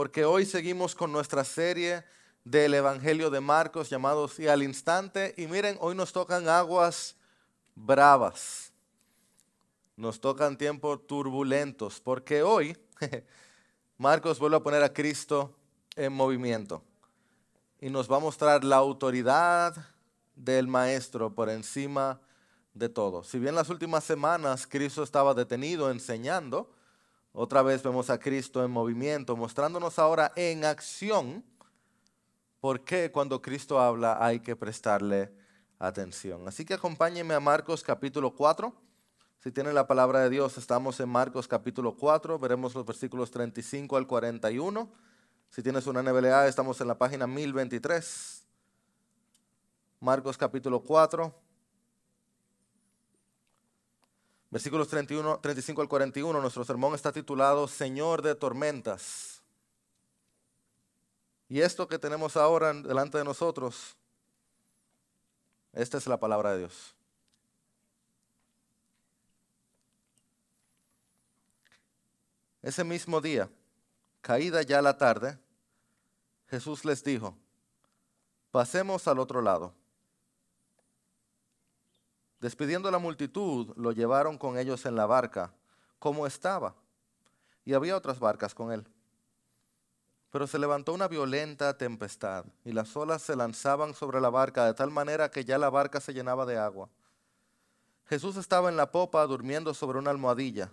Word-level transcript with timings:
porque 0.00 0.24
hoy 0.24 0.46
seguimos 0.46 0.94
con 0.94 1.12
nuestra 1.12 1.44
serie 1.44 2.02
del 2.42 2.72
Evangelio 2.72 3.28
de 3.28 3.40
Marcos 3.40 3.90
llamado 3.90 4.28
Sí 4.28 4.48
al 4.48 4.62
Instante. 4.62 5.34
Y 5.36 5.46
miren, 5.46 5.76
hoy 5.78 5.94
nos 5.94 6.10
tocan 6.10 6.48
aguas 6.48 7.16
bravas, 7.74 8.72
nos 9.96 10.18
tocan 10.18 10.56
tiempos 10.56 11.06
turbulentos, 11.06 12.00
porque 12.00 12.42
hoy 12.42 12.78
Marcos 13.98 14.38
vuelve 14.38 14.56
a 14.56 14.62
poner 14.62 14.82
a 14.82 14.90
Cristo 14.90 15.54
en 15.94 16.14
movimiento 16.14 16.82
y 17.78 17.90
nos 17.90 18.10
va 18.10 18.16
a 18.16 18.20
mostrar 18.20 18.64
la 18.64 18.76
autoridad 18.76 19.76
del 20.34 20.66
Maestro 20.66 21.34
por 21.34 21.50
encima 21.50 22.22
de 22.72 22.88
todo. 22.88 23.22
Si 23.22 23.38
bien 23.38 23.54
las 23.54 23.68
últimas 23.68 24.02
semanas 24.02 24.66
Cristo 24.66 25.02
estaba 25.02 25.34
detenido 25.34 25.90
enseñando, 25.90 26.70
otra 27.32 27.62
vez 27.62 27.82
vemos 27.82 28.10
a 28.10 28.18
Cristo 28.18 28.64
en 28.64 28.70
movimiento, 28.70 29.36
mostrándonos 29.36 29.98
ahora 29.98 30.32
en 30.36 30.64
acción 30.64 31.44
por 32.60 32.84
qué 32.84 33.10
cuando 33.12 33.40
Cristo 33.40 33.80
habla 33.80 34.18
hay 34.20 34.40
que 34.40 34.56
prestarle 34.56 35.32
atención. 35.78 36.46
Así 36.48 36.64
que 36.64 36.74
acompáñenme 36.74 37.34
a 37.34 37.40
Marcos 37.40 37.82
capítulo 37.82 38.34
4. 38.34 38.74
Si 39.38 39.50
tienen 39.52 39.74
la 39.74 39.86
palabra 39.86 40.20
de 40.20 40.28
Dios, 40.28 40.58
estamos 40.58 41.00
en 41.00 41.08
Marcos 41.08 41.48
capítulo 41.48 41.96
4, 41.96 42.38
veremos 42.38 42.74
los 42.74 42.84
versículos 42.84 43.30
35 43.30 43.96
al 43.96 44.06
41. 44.06 44.90
Si 45.48 45.62
tienes 45.62 45.86
una 45.86 46.02
NBLA, 46.02 46.46
estamos 46.46 46.80
en 46.80 46.88
la 46.88 46.98
página 46.98 47.26
1023. 47.26 48.44
Marcos 50.00 50.36
capítulo 50.36 50.82
4, 50.82 51.34
versículos 54.50 54.88
31, 54.88 55.38
35 55.40 55.82
al 55.82 55.88
41. 55.88 56.40
Nuestro 56.40 56.64
sermón 56.64 56.94
está 56.94 57.12
titulado 57.12 57.68
Señor 57.68 58.22
de 58.22 58.34
tormentas. 58.34 59.42
Y 61.48 61.60
esto 61.60 61.88
que 61.88 61.98
tenemos 61.98 62.36
ahora 62.36 62.72
delante 62.72 63.18
de 63.18 63.24
nosotros, 63.24 63.96
esta 65.72 65.98
es 65.98 66.06
la 66.06 66.18
palabra 66.18 66.52
de 66.52 66.58
Dios. 66.58 66.94
Ese 72.62 72.84
mismo 72.84 73.20
día, 73.20 73.48
caída 74.20 74.62
ya 74.62 74.82
la 74.82 74.98
tarde, 74.98 75.38
Jesús 76.48 76.84
les 76.84 77.02
dijo, 77.02 77.36
pasemos 78.50 79.08
al 79.08 79.18
otro 79.18 79.40
lado. 79.40 79.74
Despidiendo 82.40 82.90
la 82.90 82.98
multitud, 82.98 83.72
lo 83.76 83.92
llevaron 83.92 84.38
con 84.38 84.58
ellos 84.58 84.86
en 84.86 84.96
la 84.96 85.06
barca, 85.06 85.52
como 85.98 86.26
estaba, 86.26 86.74
y 87.66 87.74
había 87.74 87.96
otras 87.96 88.18
barcas 88.18 88.54
con 88.54 88.72
él. 88.72 88.86
Pero 90.30 90.46
se 90.46 90.58
levantó 90.58 90.94
una 90.94 91.06
violenta 91.06 91.76
tempestad, 91.76 92.46
y 92.64 92.72
las 92.72 92.96
olas 92.96 93.20
se 93.20 93.36
lanzaban 93.36 93.94
sobre 93.94 94.20
la 94.20 94.30
barca 94.30 94.64
de 94.64 94.72
tal 94.72 94.90
manera 94.90 95.30
que 95.30 95.44
ya 95.44 95.58
la 95.58 95.68
barca 95.68 96.00
se 96.00 96.14
llenaba 96.14 96.46
de 96.46 96.56
agua. 96.56 96.88
Jesús 98.06 98.36
estaba 98.36 98.70
en 98.70 98.76
la 98.76 98.90
popa 98.90 99.26
durmiendo 99.26 99.74
sobre 99.74 99.98
una 99.98 100.10
almohadilla. 100.10 100.72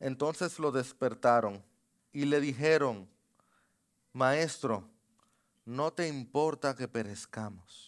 Entonces 0.00 0.58
lo 0.58 0.70
despertaron 0.70 1.64
y 2.12 2.26
le 2.26 2.40
dijeron, 2.40 3.08
Maestro, 4.12 4.84
no 5.64 5.92
te 5.92 6.08
importa 6.08 6.76
que 6.76 6.88
perezcamos. 6.88 7.87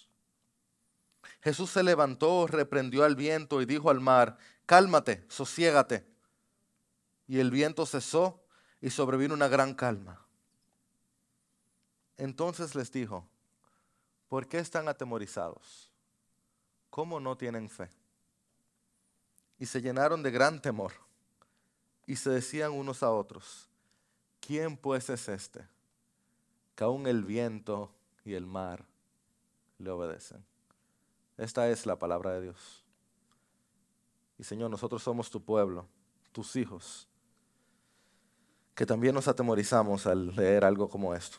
Jesús 1.43 1.71
se 1.71 1.83
levantó, 1.83 2.47
reprendió 2.47 3.05
al 3.05 3.17
viento 3.17 3.63
y 3.63 3.67
dijo 3.67 3.91
al 3.91 4.01
mar, 4.01 4.37
cálmate, 4.67 5.25
sosiégate. 5.29 6.07
Y 7.27 7.39
el 7.39 7.51
viento 7.51 7.87
cesó 7.87 8.43
y 8.81 8.91
sobrevino 8.91 9.35
una 9.35 9.49
gran 9.49 9.75
calma. 9.75 10.27
Entonces 12.17 12.75
les 12.75 12.93
dijo, 12.93 13.27
¿por 14.29 14.47
qué 14.47 14.59
están 14.59 14.89
atemorizados? 14.89 15.91
¿Cómo 16.91 17.21
no 17.21 17.37
tienen 17.37 17.71
fe? 17.71 17.89
Y 19.59 19.67
se 19.67 19.81
llenaron 19.81 20.23
de 20.23 20.31
gran 20.31 20.61
temor 20.61 20.93
y 22.07 22.17
se 22.17 22.29
decían 22.31 22.73
unos 22.73 23.03
a 23.03 23.11
otros, 23.11 23.69
¿quién 24.41 24.77
pues 24.77 25.09
es 25.09 25.29
este? 25.29 25.67
Que 26.75 26.85
aún 26.85 27.07
el 27.07 27.25
viento 27.25 27.95
y 28.25 28.35
el 28.35 28.47
mar 28.47 28.85
le 29.79 29.91
obedecen. 29.91 30.50
Esta 31.41 31.71
es 31.71 31.87
la 31.87 31.99
palabra 31.99 32.33
de 32.33 32.43
Dios. 32.43 32.85
Y 34.37 34.45
Señor, 34.45 34.71
nosotros 34.71 35.03
somos 35.03 35.31
tu 35.31 35.43
pueblo, 35.43 35.89
tus 36.33 36.55
hijos, 36.55 37.09
que 38.75 38.85
también 38.85 39.15
nos 39.15 39.27
atemorizamos 39.27 40.07
al 40.07 40.37
leer 40.37 40.67
algo 40.67 40.91
como 40.91 41.15
esto. 41.15 41.39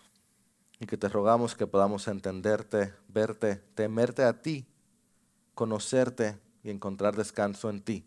Y 0.80 0.88
que 0.88 0.98
te 0.98 1.08
rogamos 1.08 1.54
que 1.54 1.68
podamos 1.68 2.08
entenderte, 2.08 2.96
verte, 3.10 3.58
temerte 3.76 4.24
a 4.24 4.42
ti, 4.42 4.66
conocerte 5.54 6.40
y 6.64 6.72
encontrar 6.72 7.16
descanso 7.16 7.70
en 7.70 7.84
ti. 7.84 8.04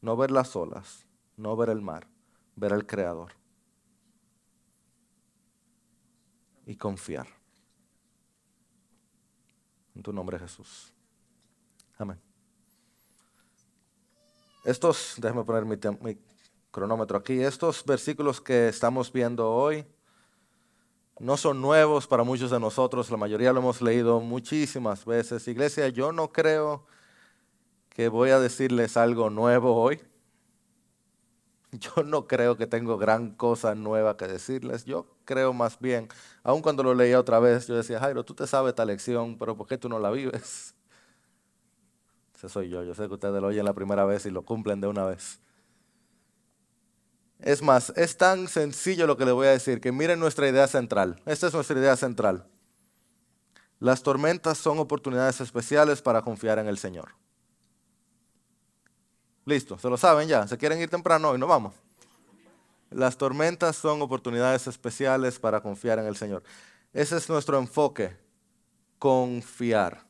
No 0.00 0.16
ver 0.16 0.32
las 0.32 0.56
olas, 0.56 1.06
no 1.36 1.54
ver 1.54 1.68
el 1.68 1.80
mar, 1.80 2.08
ver 2.56 2.72
al 2.72 2.88
Creador. 2.88 3.34
Y 6.66 6.74
confiar. 6.74 7.28
En 9.94 10.02
tu 10.02 10.12
nombre 10.12 10.36
Jesús. 10.36 10.92
Amén. 12.00 12.18
Estos, 14.64 15.16
déjame 15.18 15.44
poner 15.44 15.66
mi, 15.66 16.16
cronómetro 16.70 17.18
aquí, 17.18 17.42
estos 17.42 17.84
versículos 17.84 18.40
que 18.40 18.68
estamos 18.68 19.12
viendo 19.12 19.50
hoy 19.50 19.84
no 21.18 21.36
son 21.36 21.60
nuevos 21.60 22.06
para 22.06 22.22
muchos 22.22 22.50
de 22.50 22.58
nosotros, 22.58 23.10
la 23.10 23.18
mayoría 23.18 23.52
lo 23.52 23.60
hemos 23.60 23.82
leído 23.82 24.18
muchísimas 24.20 25.04
veces. 25.04 25.46
Iglesia, 25.46 25.88
yo 25.88 26.10
no 26.10 26.32
creo 26.32 26.86
que 27.90 28.08
voy 28.08 28.30
a 28.30 28.40
decirles 28.40 28.96
algo 28.96 29.28
nuevo 29.28 29.76
hoy. 29.76 30.00
Yo 31.72 32.02
no 32.02 32.26
creo 32.26 32.56
que 32.56 32.66
tengo 32.66 32.98
gran 32.98 33.34
cosa 33.36 33.76
nueva 33.76 34.16
que 34.16 34.26
decirles. 34.26 34.86
Yo 34.86 35.06
creo 35.24 35.52
más 35.52 35.78
bien, 35.78 36.08
aun 36.42 36.62
cuando 36.62 36.82
lo 36.82 36.94
leía 36.94 37.20
otra 37.20 37.38
vez, 37.38 37.68
yo 37.68 37.76
decía, 37.76 38.00
Jairo, 38.00 38.24
tú 38.24 38.34
te 38.34 38.46
sabes 38.48 38.70
esta 38.70 38.84
lección, 38.84 39.38
pero 39.38 39.56
¿por 39.56 39.68
qué 39.68 39.78
tú 39.78 39.88
no 39.88 40.00
la 40.00 40.10
vives? 40.10 40.74
Ese 42.40 42.48
soy 42.48 42.70
yo. 42.70 42.82
Yo 42.82 42.94
sé 42.94 43.06
que 43.06 43.12
ustedes 43.12 43.38
lo 43.42 43.48
oyen 43.48 43.66
la 43.66 43.74
primera 43.74 44.06
vez 44.06 44.24
y 44.24 44.30
lo 44.30 44.46
cumplen 44.46 44.80
de 44.80 44.86
una 44.86 45.04
vez. 45.04 45.40
Es 47.38 47.60
más, 47.60 47.92
es 47.96 48.16
tan 48.16 48.48
sencillo 48.48 49.06
lo 49.06 49.18
que 49.18 49.26
les 49.26 49.34
voy 49.34 49.46
a 49.46 49.50
decir, 49.50 49.78
que 49.78 49.92
miren 49.92 50.18
nuestra 50.18 50.48
idea 50.48 50.66
central. 50.66 51.20
Esta 51.26 51.48
es 51.48 51.52
nuestra 51.52 51.78
idea 51.78 51.94
central. 51.96 52.46
Las 53.78 54.02
tormentas 54.02 54.56
son 54.56 54.78
oportunidades 54.78 55.42
especiales 55.42 56.00
para 56.00 56.22
confiar 56.22 56.58
en 56.58 56.66
el 56.66 56.78
Señor. 56.78 57.10
Listo, 59.44 59.78
se 59.78 59.90
lo 59.90 59.98
saben 59.98 60.26
ya. 60.26 60.48
¿Se 60.48 60.56
quieren 60.56 60.80
ir 60.80 60.88
temprano 60.88 61.30
hoy? 61.30 61.38
No 61.38 61.46
vamos. 61.46 61.74
Las 62.88 63.18
tormentas 63.18 63.76
son 63.76 64.00
oportunidades 64.00 64.66
especiales 64.66 65.38
para 65.38 65.60
confiar 65.60 65.98
en 65.98 66.06
el 66.06 66.16
Señor. 66.16 66.42
Ese 66.94 67.18
es 67.18 67.28
nuestro 67.28 67.58
enfoque, 67.58 68.16
confiar. 68.98 70.09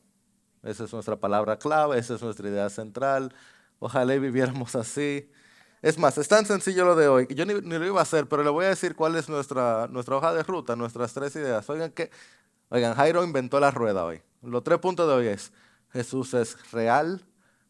Esa 0.63 0.83
es 0.83 0.93
nuestra 0.93 1.15
palabra 1.15 1.57
clave, 1.57 1.97
esa 1.97 2.15
es 2.15 2.21
nuestra 2.21 2.47
idea 2.47 2.69
central. 2.69 3.33
Ojalá 3.79 4.13
viviéramos 4.15 4.75
así. 4.75 5.29
Es 5.81 5.97
más, 5.97 6.17
es 6.19 6.27
tan 6.27 6.45
sencillo 6.45 6.85
lo 6.85 6.95
de 6.95 7.07
hoy, 7.07 7.27
yo 7.33 7.43
ni, 7.45 7.59
lo 7.59 7.85
iba 7.85 7.99
a 7.99 8.03
hacer, 8.03 8.27
pero 8.27 8.43
le 8.43 8.51
voy 8.51 8.65
a 8.65 8.69
decir 8.69 8.95
cuál 8.95 9.15
es 9.15 9.27
nuestra, 9.27 9.87
nuestra 9.87 10.15
hoja 10.15 10.31
de 10.31 10.43
ruta, 10.43 10.75
nuestras 10.75 11.13
tres 11.13 11.35
ideas. 11.35 11.67
Oigan, 11.69 11.91
que, 11.91 12.11
oigan, 12.69 12.93
Jairo 12.93 13.23
inventó 13.23 13.59
la 13.59 13.71
rueda 13.71 14.05
hoy. 14.05 14.21
Los 14.43 14.63
tres 14.63 14.77
puntos 14.77 15.07
de 15.07 15.13
hoy 15.15 15.27
es, 15.27 15.51
Jesús 15.89 16.35
es 16.35 16.71
real, 16.71 17.25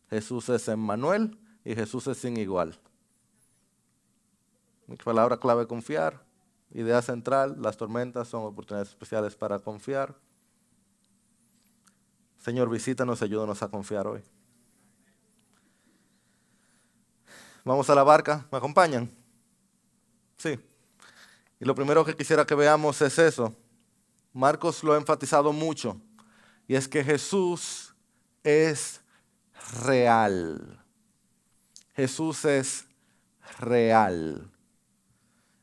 Jesús 0.10 0.50
es 0.50 0.68
Emmanuel 0.68 1.40
y 1.64 1.74
Jesús 1.74 2.08
es 2.08 2.18
sin 2.18 2.36
igual. 2.36 2.78
Mi 4.88 4.98
palabra 4.98 5.38
clave, 5.38 5.68
confiar. 5.68 6.26
Idea 6.74 7.02
central, 7.02 7.56
las 7.62 7.78
tormentas 7.78 8.28
son 8.28 8.44
oportunidades 8.44 8.90
especiales 8.90 9.36
para 9.38 9.60
confiar. 9.60 10.16
Señor, 12.42 12.70
visítanos, 12.72 13.22
ayúdanos 13.22 13.62
a 13.62 13.68
confiar 13.68 14.08
hoy. 14.08 14.24
Vamos 17.64 17.88
a 17.92 17.96
la 17.96 18.04
barca, 18.04 18.48
¿me 18.52 18.58
acompañan? 18.58 19.12
Sí. 20.38 20.60
Y 21.60 21.66
lo 21.66 21.76
primero 21.76 22.04
que 22.04 22.16
quisiera 22.16 22.44
que 22.44 22.56
veamos 22.56 23.00
es 23.04 23.20
eso. 23.20 23.56
Marcos 24.34 24.84
lo 24.84 24.94
ha 24.94 24.98
enfatizado 24.98 25.54
mucho. 25.54 26.02
Y 26.68 26.74
es 26.74 26.88
que 26.88 27.04
Jesús 27.04 27.94
es 28.44 29.02
real. 29.84 30.84
Jesús 31.94 32.44
es 32.46 32.86
real. 33.60 34.50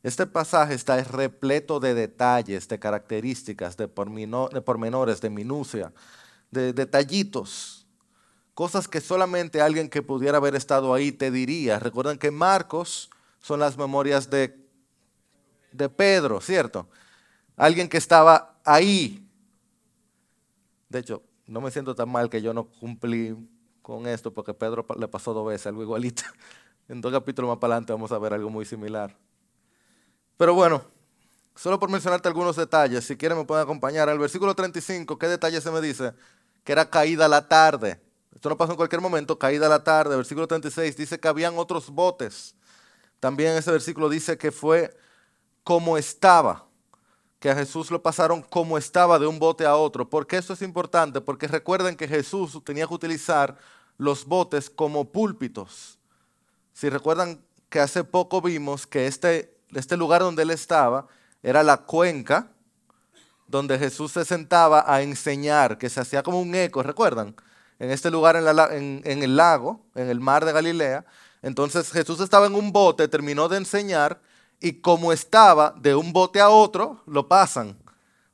Este 0.05 0.27
pasaje 0.27 0.75
está 0.75 1.03
repleto 1.03 1.81
de 1.81 1.95
detalles, 1.95 2.69
de 2.69 2.79
características, 2.79 3.77
de 3.77 3.89
pormenores, 3.89 5.21
de 5.21 5.31
minucia 5.31 5.93
de 6.51 6.73
detallitos, 6.73 7.87
cosas 8.55 8.89
que 8.89 9.01
solamente 9.01 9.61
alguien 9.61 9.89
que 9.89 10.03
pudiera 10.03 10.39
haber 10.39 10.55
estado 10.55 10.95
ahí 10.95 11.13
te 11.13 11.31
diría. 11.31 11.79
Recuerden 11.79 12.19
que 12.19 12.31
Marcos 12.31 13.11
son 13.41 13.61
las 13.61 13.77
memorias 13.79 14.31
de 14.31 14.69
de 15.73 15.89
Pedro, 15.89 16.41
¿cierto? 16.41 16.89
Alguien 17.57 17.89
que 17.89 17.97
estaba 17.97 18.59
ahí. 18.65 19.27
De 20.89 21.01
hecho, 21.01 21.23
no 21.47 21.61
me 21.61 21.71
siento 21.71 21.95
tan 21.95 22.09
mal 22.09 22.31
que 22.31 22.43
yo 22.43 22.55
no 22.55 22.65
cumplí 22.65 23.37
con 23.83 24.07
esto 24.07 24.33
porque 24.33 24.55
Pedro 24.55 24.87
le 24.99 25.09
pasó 25.09 25.33
dos 25.35 25.47
veces 25.47 25.67
algo 25.67 25.83
igualito. 25.83 26.23
En 26.91 27.03
dos 27.03 27.13
capítulos 27.13 27.51
más 27.51 27.59
para 27.59 27.75
adelante 27.75 27.93
vamos 27.93 28.11
a 28.13 28.19
ver 28.19 28.33
algo 28.33 28.49
muy 28.49 28.65
similar. 28.65 29.15
Pero 30.39 30.55
bueno, 30.55 30.83
solo 31.55 31.79
por 31.79 31.91
mencionarte 31.91 32.29
algunos 32.29 32.57
detalles, 32.57 33.05
si 33.05 33.15
quieren 33.15 33.37
me 33.37 33.45
pueden 33.45 33.63
acompañar. 33.63 34.09
Al 34.09 34.19
versículo 34.19 34.55
35, 34.55 35.19
¿qué 35.19 35.29
detalle 35.29 35.61
se 35.61 35.71
me 35.71 35.83
dice? 35.83 36.15
Que 36.69 36.73
era 36.73 36.91
caída 36.91 37.29
la 37.29 37.49
tarde. 37.49 37.99
Esto 38.31 38.51
no 38.51 38.59
pasó 38.59 38.73
en 38.73 38.77
cualquier 38.77 39.01
momento, 39.01 39.39
caída 39.39 39.71
la 39.71 39.83
tarde. 39.83 40.15
Versículo 40.17 40.47
36 40.47 40.99
dice 40.99 41.19
que 41.19 41.27
habían 41.27 41.57
otros 41.57 41.89
botes. 41.89 42.55
También 43.21 43.57
ese 43.57 43.71
versículo 43.71 44.11
dice 44.11 44.37
que 44.37 44.53
fue 44.53 44.95
como 45.65 45.97
estaba, 45.97 46.67
que 47.41 47.49
a 47.49 47.55
Jesús 47.55 47.91
lo 47.91 48.03
pasaron 48.03 48.43
como 48.43 48.77
estaba 48.77 49.19
de 49.19 49.27
un 49.27 49.39
bote 49.39 49.65
a 49.65 49.77
otro. 49.77 50.11
¿Por 50.11 50.27
qué 50.27 50.37
esto 50.37 50.53
es 50.53 50.61
importante? 50.61 51.23
Porque 51.23 51.49
recuerden 51.49 51.97
que 51.97 52.07
Jesús 52.07 52.63
tenía 52.63 52.87
que 52.87 52.93
utilizar 52.93 53.57
los 53.97 54.27
botes 54.27 54.69
como 54.69 55.11
púlpitos. 55.11 55.99
Si 56.75 56.91
recuerdan 56.91 57.43
que 57.71 57.81
hace 57.81 58.05
poco 58.05 58.43
vimos 58.43 58.87
que 58.87 59.07
este, 59.07 59.57
este 59.73 59.97
lugar 59.97 60.21
donde 60.21 60.43
él 60.43 60.51
estaba 60.51 61.07
era 61.43 61.63
la 61.63 61.79
cuenca 61.87 62.53
donde 63.49 63.79
Jesús 63.79 64.13
se 64.13 64.25
sentaba 64.25 64.85
a 64.87 65.03
enseñar, 65.03 65.79
que 65.79 65.89
se 65.89 66.01
hacía 66.01 66.23
como 66.23 66.41
un 66.41 66.55
eco, 66.55 66.83
¿recuerdan? 66.83 67.35
En 67.79 67.91
este 67.91 68.11
lugar 68.11 68.37
en, 68.37 69.03
en 69.05 69.23
el 69.23 69.37
lago, 69.37 69.81
en 69.95 70.09
el 70.09 70.21
mar 70.21 70.45
de 70.45 70.53
Galilea. 70.53 71.05
Entonces 71.43 71.91
Jesús 71.91 72.21
estaba 72.21 72.47
en 72.47 72.55
un 72.55 72.73
bote, 72.73 73.09
terminó 73.09 73.49
de 73.49 73.57
enseñar 73.57 74.21
y 74.61 74.75
como 74.75 75.13
estaba 75.13 75.75
de 75.79 75.95
un 75.95 76.13
bote 76.13 76.41
a 76.41 76.51
otro, 76.51 77.03
lo 77.07 77.27
pasan. 77.29 77.77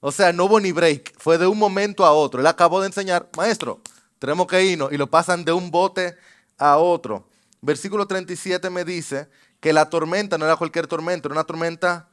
O 0.01 0.13
sea, 0.13 0.33
no 0.33 0.45
hubo 0.45 0.61
ni 0.61 0.73
break, 0.73 1.15
fue 1.19 1.39
de 1.39 1.47
un 1.47 1.59
momento 1.59 2.05
a 2.05 2.13
otro. 2.13 2.41
Él 2.41 2.47
acabó 2.47 2.81
de 2.81 2.89
enseñar, 2.89 3.29
maestro, 3.37 3.81
tenemos 4.19 4.47
que 4.47 4.63
irnos 4.65 4.93
y 4.93 4.97
lo 4.97 5.09
pasan 5.09 5.45
de 5.45 5.53
un 5.53 5.71
bote 5.71 6.17
a 6.59 6.77
otro. 6.79 7.29
Versículo 7.61 8.07
37 8.07 8.69
me 8.71 8.85
dice 8.85 9.29
que 9.61 9.73
la 9.73 9.89
tormenta 9.89 10.37
no 10.37 10.45
era 10.45 10.57
cualquier 10.57 10.87
tormenta, 10.87 11.29
era 11.29 11.35
una 11.35 11.45
tormenta 11.45 12.09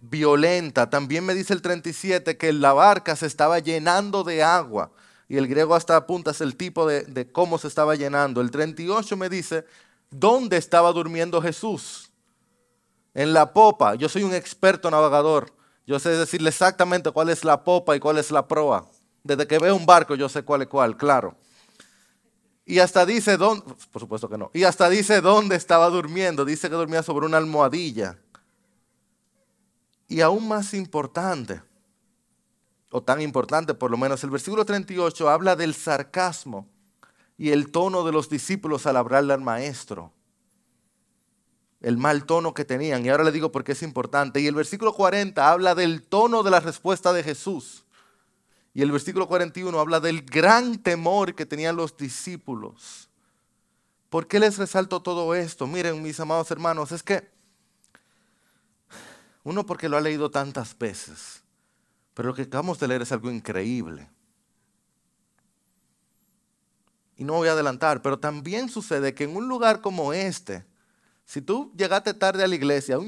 violenta. 0.00 0.90
También 0.90 1.24
me 1.24 1.34
dice 1.34 1.52
el 1.52 1.62
37 1.62 2.36
que 2.36 2.52
la 2.52 2.72
barca 2.72 3.16
se 3.16 3.26
estaba 3.26 3.58
llenando 3.58 4.24
de 4.24 4.42
agua. 4.42 4.92
Y 5.28 5.36
el 5.38 5.48
griego 5.48 5.74
hasta 5.74 5.96
apunta 5.96 6.30
es 6.30 6.40
el 6.40 6.56
tipo 6.56 6.86
de, 6.86 7.02
de 7.02 7.30
cómo 7.30 7.58
se 7.58 7.68
estaba 7.68 7.96
llenando. 7.96 8.40
El 8.40 8.50
38 8.50 9.16
me 9.16 9.28
dice 9.28 9.64
dónde 10.10 10.56
estaba 10.56 10.92
durmiendo 10.92 11.42
Jesús. 11.42 12.10
En 13.14 13.32
la 13.32 13.52
popa. 13.52 13.94
Yo 13.94 14.08
soy 14.08 14.22
un 14.22 14.34
experto 14.34 14.90
navegador. 14.90 15.52
Yo 15.86 15.98
sé 15.98 16.10
decirle 16.10 16.50
exactamente 16.50 17.10
cuál 17.10 17.28
es 17.28 17.44
la 17.44 17.62
popa 17.64 17.96
y 17.96 18.00
cuál 18.00 18.18
es 18.18 18.30
la 18.30 18.46
proa. 18.46 18.86
Desde 19.22 19.46
que 19.46 19.58
veo 19.58 19.74
un 19.74 19.86
barco 19.86 20.14
yo 20.14 20.28
sé 20.28 20.42
cuál 20.42 20.62
es 20.62 20.68
cuál, 20.68 20.96
claro. 20.96 21.36
Y 22.64 22.80
hasta 22.80 23.06
dice 23.06 23.36
dónde, 23.36 23.64
por 23.92 24.00
supuesto 24.00 24.28
que 24.28 24.36
no. 24.36 24.50
Y 24.52 24.64
hasta 24.64 24.88
dice 24.88 25.20
dónde 25.20 25.54
estaba 25.54 25.88
durmiendo. 25.88 26.44
Dice 26.44 26.68
que 26.68 26.74
dormía 26.74 27.04
sobre 27.04 27.26
una 27.26 27.36
almohadilla. 27.36 28.18
Y 30.08 30.20
aún 30.20 30.46
más 30.46 30.74
importante, 30.74 31.62
o 32.90 33.02
tan 33.02 33.20
importante 33.20 33.74
por 33.74 33.90
lo 33.90 33.96
menos, 33.96 34.22
el 34.24 34.30
versículo 34.30 34.64
38 34.64 35.28
habla 35.28 35.56
del 35.56 35.74
sarcasmo 35.74 36.68
y 37.36 37.50
el 37.50 37.70
tono 37.70 38.04
de 38.04 38.12
los 38.12 38.28
discípulos 38.28 38.86
al 38.86 38.96
hablarle 38.96 39.34
al 39.34 39.40
maestro. 39.40 40.12
El 41.80 41.98
mal 41.98 42.24
tono 42.24 42.54
que 42.54 42.64
tenían. 42.64 43.04
Y 43.04 43.10
ahora 43.10 43.24
le 43.24 43.32
digo 43.32 43.52
por 43.52 43.62
qué 43.62 43.72
es 43.72 43.82
importante. 43.82 44.40
Y 44.40 44.46
el 44.46 44.54
versículo 44.54 44.94
40 44.94 45.50
habla 45.50 45.74
del 45.74 46.02
tono 46.02 46.42
de 46.42 46.50
la 46.50 46.60
respuesta 46.60 47.12
de 47.12 47.22
Jesús. 47.22 47.84
Y 48.72 48.82
el 48.82 48.90
versículo 48.90 49.28
41 49.28 49.78
habla 49.78 50.00
del 50.00 50.22
gran 50.22 50.78
temor 50.78 51.34
que 51.34 51.46
tenían 51.46 51.76
los 51.76 51.96
discípulos. 51.96 53.10
¿Por 54.08 54.26
qué 54.26 54.40
les 54.40 54.56
resalto 54.56 55.02
todo 55.02 55.34
esto? 55.34 55.66
Miren, 55.66 56.02
mis 56.02 56.18
amados 56.20 56.50
hermanos, 56.50 56.92
es 56.92 57.02
que 57.02 57.28
uno 59.46 59.64
porque 59.64 59.88
lo 59.88 59.96
ha 59.96 60.00
leído 60.00 60.30
tantas 60.30 60.76
veces, 60.76 61.42
pero 62.14 62.30
lo 62.30 62.34
que 62.34 62.42
acabamos 62.42 62.80
de 62.80 62.88
leer 62.88 63.02
es 63.02 63.12
algo 63.12 63.30
increíble 63.30 64.08
y 67.16 67.24
no 67.24 67.34
voy 67.34 67.48
a 67.48 67.52
adelantar, 67.52 68.02
pero 68.02 68.18
también 68.18 68.68
sucede 68.68 69.14
que 69.14 69.24
en 69.24 69.36
un 69.36 69.48
lugar 69.48 69.80
como 69.80 70.12
este, 70.12 70.64
si 71.24 71.40
tú 71.40 71.72
llegaste 71.76 72.12
tarde 72.12 72.44
a 72.44 72.48
la 72.48 72.54
iglesia, 72.56 72.98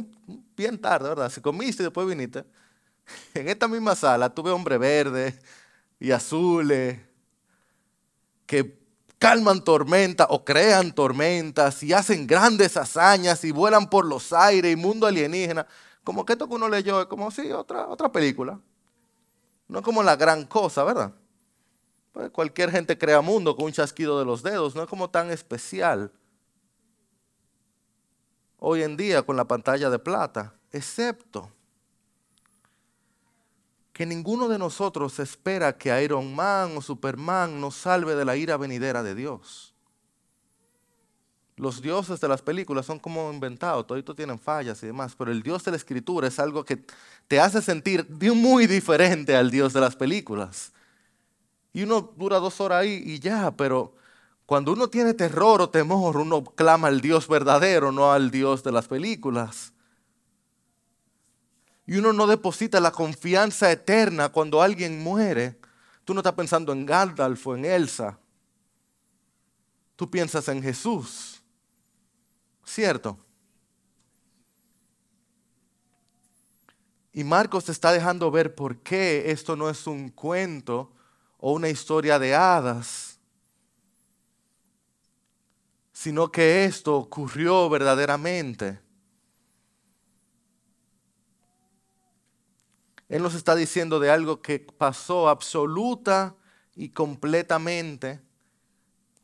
bien 0.57 0.79
tarde, 0.79 1.09
¿verdad? 1.09 1.31
Si 1.31 1.41
comiste 1.41 1.83
y 1.83 1.87
después 1.87 2.07
viniste, 2.07 2.45
en 3.35 3.49
esta 3.49 3.69
misma 3.69 3.95
sala 3.95 4.33
tuve 4.33 4.51
hombres 4.51 4.79
verdes 4.79 5.35
y 5.99 6.13
azules 6.13 7.01
que 8.47 8.79
calman 9.19 9.63
tormentas 9.63 10.29
o 10.31 10.45
crean 10.45 10.93
tormentas 10.93 11.83
y 11.83 11.93
hacen 11.93 12.27
grandes 12.27 12.77
hazañas 12.77 13.45
y 13.45 13.51
vuelan 13.51 13.91
por 13.91 14.07
los 14.07 14.33
aires 14.33 14.73
y 14.73 14.77
mundo 14.77 15.09
alienígena. 15.09 15.67
Como 16.09 16.25
que 16.25 16.33
esto 16.33 16.49
que 16.49 16.55
uno 16.55 16.71
leyó 16.71 17.03
es 17.03 17.07
como, 17.07 17.31
sí, 17.31 17.53
otra, 17.53 17.87
otra 17.87 18.11
película. 18.11 18.59
No 19.67 19.81
es 19.81 19.85
como 19.85 20.03
la 20.03 20.17
gran 20.17 20.47
cosa, 20.47 20.83
¿verdad? 20.83 21.13
Pues, 22.15 22.31
cualquier 22.31 22.71
gente 22.71 22.97
crea 22.97 23.21
mundo 23.21 23.55
con 23.55 23.67
un 23.67 23.73
chasquido 23.73 24.19
de 24.19 24.25
los 24.25 24.43
dedos, 24.43 24.75
no 24.75 24.83
es 24.83 24.89
como 24.89 25.11
tan 25.11 25.31
especial. 25.31 26.11
Hoy 28.59 28.85
en 28.85 28.97
día 28.97 29.21
con 29.21 29.37
la 29.37 29.45
pantalla 29.45 29.91
de 29.91 29.99
plata, 29.99 30.55
excepto 30.73 31.53
que 33.93 34.07
ninguno 34.07 34.49
de 34.49 34.59
nosotros 34.59 35.19
espera 35.19 35.77
que 35.77 36.03
Iron 36.03 36.35
Man 36.35 36.75
o 36.79 36.81
Superman 36.81 37.61
nos 37.61 37.75
salve 37.75 38.15
de 38.15 38.25
la 38.25 38.35
ira 38.35 38.57
venidera 38.57 39.03
de 39.03 39.15
Dios. 39.15 39.75
Los 41.59 41.83
dioses 41.83 42.21
de 42.21 42.29
las 42.29 42.41
películas 42.41 42.87
son 42.87 43.01
como 43.01 43.33
inventados, 43.33 43.85
toditos 43.85 44.15
tienen 44.15 44.39
fallas 44.39 44.81
y 44.85 44.87
demás, 44.87 45.17
pero 45.19 45.33
el 45.33 45.43
Dios 45.43 45.65
de 45.65 45.73
la 45.73 45.77
Escritura 45.77 46.29
es 46.29 46.39
algo 46.39 46.65
que 46.65 46.85
te 47.27 47.41
hace 47.41 47.61
sentir 47.61 48.07
muy 48.09 48.69
diferente 48.69 49.35
al 49.35 49.51
Dios 49.51 49.73
de 49.73 49.81
las 49.81 49.97
películas. 49.97 50.73
Y 51.73 51.83
uno 51.83 52.13
dura 52.17 52.39
dos 52.39 52.61
horas 52.61 52.83
ahí 52.83 53.03
y 53.05 53.19
ya, 53.19 53.51
pero 53.51 53.93
cuando 54.47 54.73
uno 54.73 54.89
tiene 54.89 55.15
terror 55.15 55.61
o 55.61 55.69
temor, 55.69 56.19
uno 56.19 56.45
clama 56.45 56.87
al 56.87 57.01
Dios 57.01 57.27
verdadero, 57.27 57.91
no 57.91 58.13
al 58.13 58.31
Dios 58.31 58.63
de 58.63 58.71
las 58.71 58.87
películas. 58.87 59.73
Y 61.89 61.97
uno 61.97 62.13
no 62.13 62.29
deposita 62.29 62.79
la 62.79 62.93
confianza 62.93 63.73
eterna 63.73 64.29
cuando 64.29 64.63
alguien 64.63 65.03
muere. 65.03 65.59
Tú 66.05 66.15
no 66.15 66.21
estás 66.21 66.35
pensando 66.35 66.73
en 66.73 66.87
Gandalf 66.87 67.45
o 67.49 67.57
en 67.57 67.65
Elsa. 67.65 68.17
Tú 69.97 70.09
piensas 70.09 70.47
en 70.49 70.63
Jesús. 70.63 71.38
¿Cierto? 72.69 73.17
Y 77.15 77.25
Marcos 77.25 77.71
está 77.71 77.93
dejando 77.93 78.31
ver 78.31 78.55
por 78.55 78.81
qué 78.81 79.31
esto 79.31 79.57
no 79.57 79.71
es 79.71 79.87
un 79.87 80.11
cuento 80.11 80.93
o 81.39 81.53
una 81.53 81.71
historia 81.71 82.19
de 82.19 82.35
hadas, 82.35 83.19
sino 85.93 86.31
que 86.31 86.67
esto 86.67 86.95
ocurrió 86.97 87.71
verdaderamente. 87.71 88.79
Él 93.09 93.23
nos 93.23 93.35
está 93.35 93.57
diciendo 93.57 93.99
de 93.99 94.11
algo 94.11 94.43
que 94.43 94.61
pasó 94.61 95.31
absoluta 95.31 96.37
y 96.77 96.91
completamente, 96.91 98.21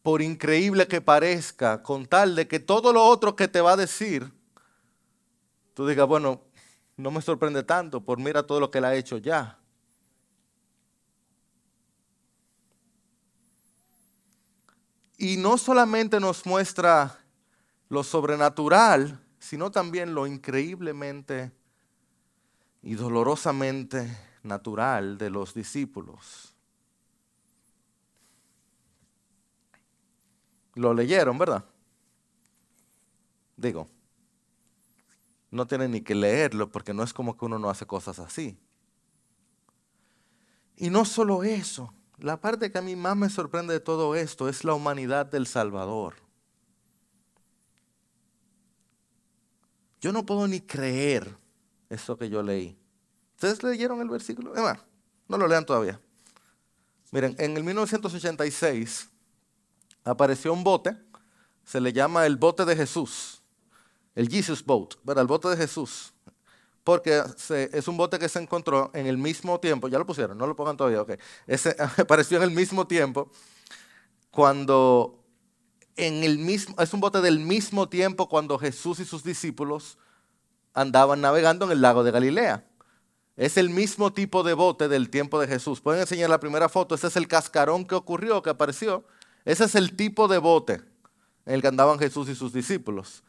por 0.04 0.20
increíble 0.20 0.86
que 0.86 1.00
parezca, 1.00 1.82
con 1.82 2.04
tal 2.04 2.36
de 2.36 2.46
que 2.46 2.60
todo 2.60 2.92
lo 2.92 3.02
otro 3.02 3.34
que 3.34 3.48
te 3.48 3.62
va 3.62 3.72
a 3.72 3.76
decir, 3.78 4.30
tú 5.72 5.86
digas, 5.86 6.06
bueno, 6.06 6.42
no 6.98 7.10
me 7.10 7.22
sorprende 7.22 7.62
tanto, 7.62 8.04
por 8.04 8.18
mira 8.18 8.42
todo 8.42 8.60
lo 8.60 8.70
que 8.70 8.78
él 8.78 8.84
ha 8.84 8.94
hecho 8.94 9.16
ya. 9.16 9.58
Y 15.16 15.38
no 15.38 15.56
solamente 15.56 16.20
nos 16.20 16.44
muestra 16.44 17.18
lo 17.88 18.04
sobrenatural, 18.04 19.18
sino 19.38 19.70
también 19.70 20.14
lo 20.14 20.26
increíblemente 20.26 21.50
y 22.82 22.94
dolorosamente 22.94 24.14
natural 24.42 25.16
de 25.16 25.30
los 25.30 25.54
discípulos. 25.54 26.53
Lo 30.74 30.92
leyeron, 30.94 31.38
¿verdad? 31.38 31.64
Digo, 33.56 33.88
no 35.50 35.66
tienen 35.66 35.92
ni 35.92 36.00
que 36.00 36.14
leerlo 36.14 36.70
porque 36.70 36.92
no 36.92 37.02
es 37.02 37.12
como 37.12 37.36
que 37.36 37.44
uno 37.44 37.58
no 37.58 37.70
hace 37.70 37.86
cosas 37.86 38.18
así. 38.18 38.58
Y 40.76 40.90
no 40.90 41.04
solo 41.04 41.44
eso, 41.44 41.94
la 42.18 42.40
parte 42.40 42.72
que 42.72 42.78
a 42.78 42.82
mí 42.82 42.96
más 42.96 43.16
me 43.16 43.30
sorprende 43.30 43.74
de 43.74 43.80
todo 43.80 44.16
esto 44.16 44.48
es 44.48 44.64
la 44.64 44.74
humanidad 44.74 45.26
del 45.26 45.46
Salvador. 45.46 46.16
Yo 50.00 50.12
no 50.12 50.26
puedo 50.26 50.48
ni 50.48 50.60
creer 50.60 51.38
eso 51.88 52.18
que 52.18 52.28
yo 52.28 52.42
leí. 52.42 52.76
¿Ustedes 53.36 53.62
leyeron 53.62 54.00
el 54.00 54.08
versículo? 54.08 54.52
No 55.28 55.38
lo 55.38 55.46
lean 55.46 55.64
todavía. 55.64 56.00
Miren, 57.12 57.36
en 57.38 57.56
el 57.56 57.62
1986 57.62 59.08
apareció 60.04 60.52
un 60.52 60.64
bote, 60.64 60.96
se 61.64 61.80
le 61.80 61.92
llama 61.92 62.26
el 62.26 62.36
bote 62.36 62.64
de 62.64 62.76
Jesús, 62.76 63.42
el 64.14 64.28
Jesus 64.28 64.64
Boat, 64.64 64.94
¿verdad? 65.02 65.22
el 65.22 65.28
bote 65.28 65.48
de 65.48 65.56
Jesús 65.56 66.14
porque 66.84 67.22
es 67.48 67.88
un 67.88 67.96
bote 67.96 68.18
que 68.18 68.28
se 68.28 68.38
encontró 68.38 68.90
en 68.92 69.06
el 69.06 69.16
mismo 69.16 69.58
tiempo, 69.58 69.88
ya 69.88 69.98
lo 69.98 70.04
pusieron, 70.04 70.36
no 70.36 70.46
lo 70.46 70.54
pongan 70.54 70.76
todavía, 70.76 71.00
ok, 71.00 71.12
ese 71.46 71.74
apareció 71.98 72.36
en 72.36 72.42
el 72.42 72.50
mismo 72.50 72.86
tiempo 72.86 73.30
cuando 74.30 75.24
en 75.96 76.24
el 76.24 76.38
mismo, 76.38 76.74
es 76.80 76.92
un 76.92 77.00
bote 77.00 77.20
del 77.20 77.38
mismo 77.38 77.88
tiempo 77.88 78.28
cuando 78.28 78.58
Jesús 78.58 79.00
y 79.00 79.04
sus 79.04 79.24
discípulos 79.24 79.96
andaban 80.74 81.20
navegando 81.20 81.64
en 81.66 81.72
el 81.72 81.80
lago 81.80 82.02
de 82.02 82.10
Galilea. 82.10 82.66
Es 83.36 83.56
el 83.56 83.70
mismo 83.70 84.12
tipo 84.12 84.42
de 84.42 84.54
bote 84.54 84.88
del 84.88 85.08
tiempo 85.08 85.40
de 85.40 85.46
Jesús. 85.46 85.80
Pueden 85.80 86.00
enseñar 86.00 86.30
la 86.30 86.40
primera 86.40 86.68
foto, 86.68 86.96
ese 86.96 87.06
es 87.06 87.16
el 87.16 87.28
cascarón 87.28 87.84
que 87.84 87.94
ocurrió, 87.94 88.42
que 88.42 88.50
apareció. 88.50 89.04
Ese 89.44 89.64
es 89.64 89.74
el 89.74 89.94
tipo 89.96 90.28
de 90.28 90.38
bote 90.38 90.82
en 91.46 91.54
el 91.54 91.62
que 91.62 91.68
andaban 91.68 91.98
Jesús 91.98 92.28
y 92.28 92.34
sus 92.34 92.52
discípulos. 92.52 93.22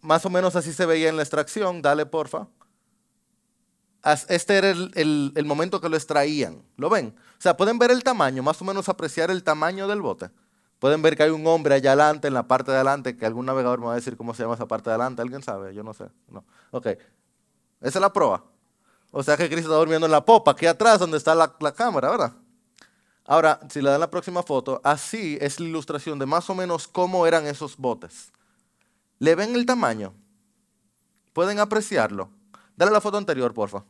Más 0.00 0.24
o 0.26 0.30
menos 0.30 0.56
así 0.56 0.72
se 0.72 0.86
veía 0.86 1.08
en 1.08 1.16
la 1.16 1.22
extracción, 1.22 1.82
dale 1.82 2.06
porfa 2.06 2.48
este 4.28 4.56
era 4.56 4.70
el, 4.70 5.44
momento 5.44 5.80
que 5.80 5.88
lo 5.88 5.96
extraían. 5.96 6.62
¿Lo 6.76 6.88
ven? 6.88 7.14
O 7.38 7.40
sea, 7.40 7.56
pueden 7.56 7.78
ver 7.78 7.90
el 7.90 8.04
tamaño, 8.04 8.42
más 8.42 8.60
o 8.62 8.64
menos 8.64 8.88
apreciar 8.88 9.30
el 9.30 9.42
tamaño 9.42 9.88
del 9.88 10.00
bote. 10.00 10.30
Pueden 10.78 11.02
ver 11.02 11.16
que 11.16 11.24
hay 11.24 11.30
un 11.30 11.46
hombre 11.46 11.74
allá 11.74 11.92
adelante, 11.92 12.28
en 12.28 12.34
la 12.34 12.46
parte 12.46 12.70
de 12.70 12.76
adelante, 12.76 13.16
que 13.16 13.26
algún 13.26 13.46
navegador 13.46 13.80
me 13.80 13.86
va 13.86 13.92
a 13.92 13.96
decir 13.96 14.16
cómo 14.16 14.34
se 14.34 14.42
llama 14.42 14.54
esa 14.54 14.66
parte 14.66 14.90
de 14.90 14.94
adelante. 14.94 15.22
¿Alguien 15.22 15.42
sabe? 15.42 15.74
Yo 15.74 15.82
no 15.82 15.94
sé. 15.94 16.04
No. 16.28 16.44
Ok. 16.70 16.86
Esa 16.86 16.98
es 17.80 18.00
la 18.00 18.12
prueba. 18.12 18.44
O 19.10 19.22
sea 19.22 19.36
que 19.36 19.48
Cristo 19.48 19.70
está 19.70 19.76
durmiendo 19.76 20.06
en 20.06 20.12
la 20.12 20.24
popa, 20.24 20.52
aquí 20.52 20.66
atrás 20.66 20.98
donde 20.98 21.16
está 21.16 21.34
la, 21.34 21.56
la 21.58 21.72
cámara, 21.72 22.10
¿verdad? 22.10 22.32
Ahora, 23.26 23.60
si 23.68 23.82
le 23.82 23.90
dan 23.90 24.00
la 24.00 24.10
próxima 24.10 24.42
foto, 24.42 24.80
así 24.84 25.36
es 25.40 25.58
la 25.58 25.66
ilustración 25.66 26.18
de 26.18 26.26
más 26.26 26.48
o 26.48 26.54
menos 26.54 26.86
cómo 26.86 27.26
eran 27.26 27.46
esos 27.46 27.76
botes. 27.76 28.30
¿Le 29.18 29.34
ven 29.34 29.54
el 29.54 29.66
tamaño? 29.66 30.14
¿Pueden 31.32 31.58
apreciarlo? 31.58 32.30
Dale 32.76 32.92
la 32.92 33.00
foto 33.00 33.16
anterior, 33.16 33.52
porfa. 33.52 33.82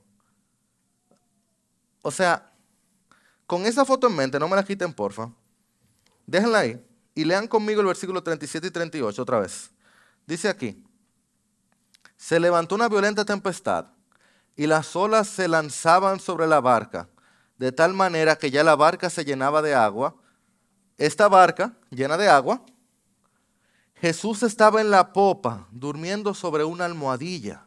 O 2.01 2.11
sea, 2.11 2.51
con 3.47 3.67
esa 3.67 3.85
foto 3.85 4.07
en 4.07 4.17
mente, 4.17 4.39
no 4.39 4.49
me 4.49 4.57
la 4.57 4.65
quiten, 4.65 4.93
porfa. 4.93 5.31
Déjenla 6.27 6.61
ahí 6.61 6.85
y 7.15 7.25
lean 7.25 7.47
conmigo 7.47 7.81
el 7.81 7.87
versículo 7.87 8.23
37 8.23 8.67
y 8.67 8.71
38 8.71 9.23
otra 9.23 9.41
vez. 9.41 9.71
Dice 10.27 10.49
aquí, 10.49 10.85
se 12.17 12.41
levantó 12.41 12.75
una 12.75 12.89
violenta 12.89 13.25
tempestad 13.25 13.87
y 14.57 14.67
las 14.67 14.97
olas 14.97 15.29
se 15.29 15.49
lanzaban 15.49 16.19
sobre 16.19 16.47
la 16.47 16.61
barca, 16.61 17.09
de 17.59 17.73
tal 17.73 17.95
manera 17.95 18.37
que 18.37 18.51
ya 18.51 18.63
la 18.63 18.77
barca 18.77 19.11
se 19.11 19.25
llenaba 19.25 19.63
de 19.63 19.75
agua. 19.75 20.15
Esta 20.99 21.29
barca, 21.29 21.77
llena 21.91 22.17
de 22.17 22.29
agua, 22.29 22.63
Jesús 23.95 24.43
estaba 24.43 24.81
en 24.81 24.91
la 24.91 25.13
popa, 25.13 25.69
durmiendo 25.71 26.35
sobre 26.35 26.65
una 26.65 26.85
almohadilla. 26.85 27.67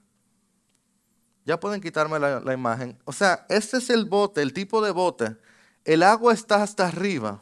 Ya 1.45 1.59
pueden 1.59 1.81
quitarme 1.81 2.19
la, 2.19 2.53
imagen. 2.53 2.99
O 3.05 3.11
sea, 3.11 3.45
este 3.49 3.77
es 3.77 3.89
el 3.89 4.05
bote, 4.05 4.41
el 4.41 4.53
tipo 4.53 4.83
de 4.83 4.91
bote. 4.91 5.35
El 5.83 6.03
agua 6.03 6.33
está 6.33 6.61
hasta 6.61 6.87
arriba. 6.87 7.41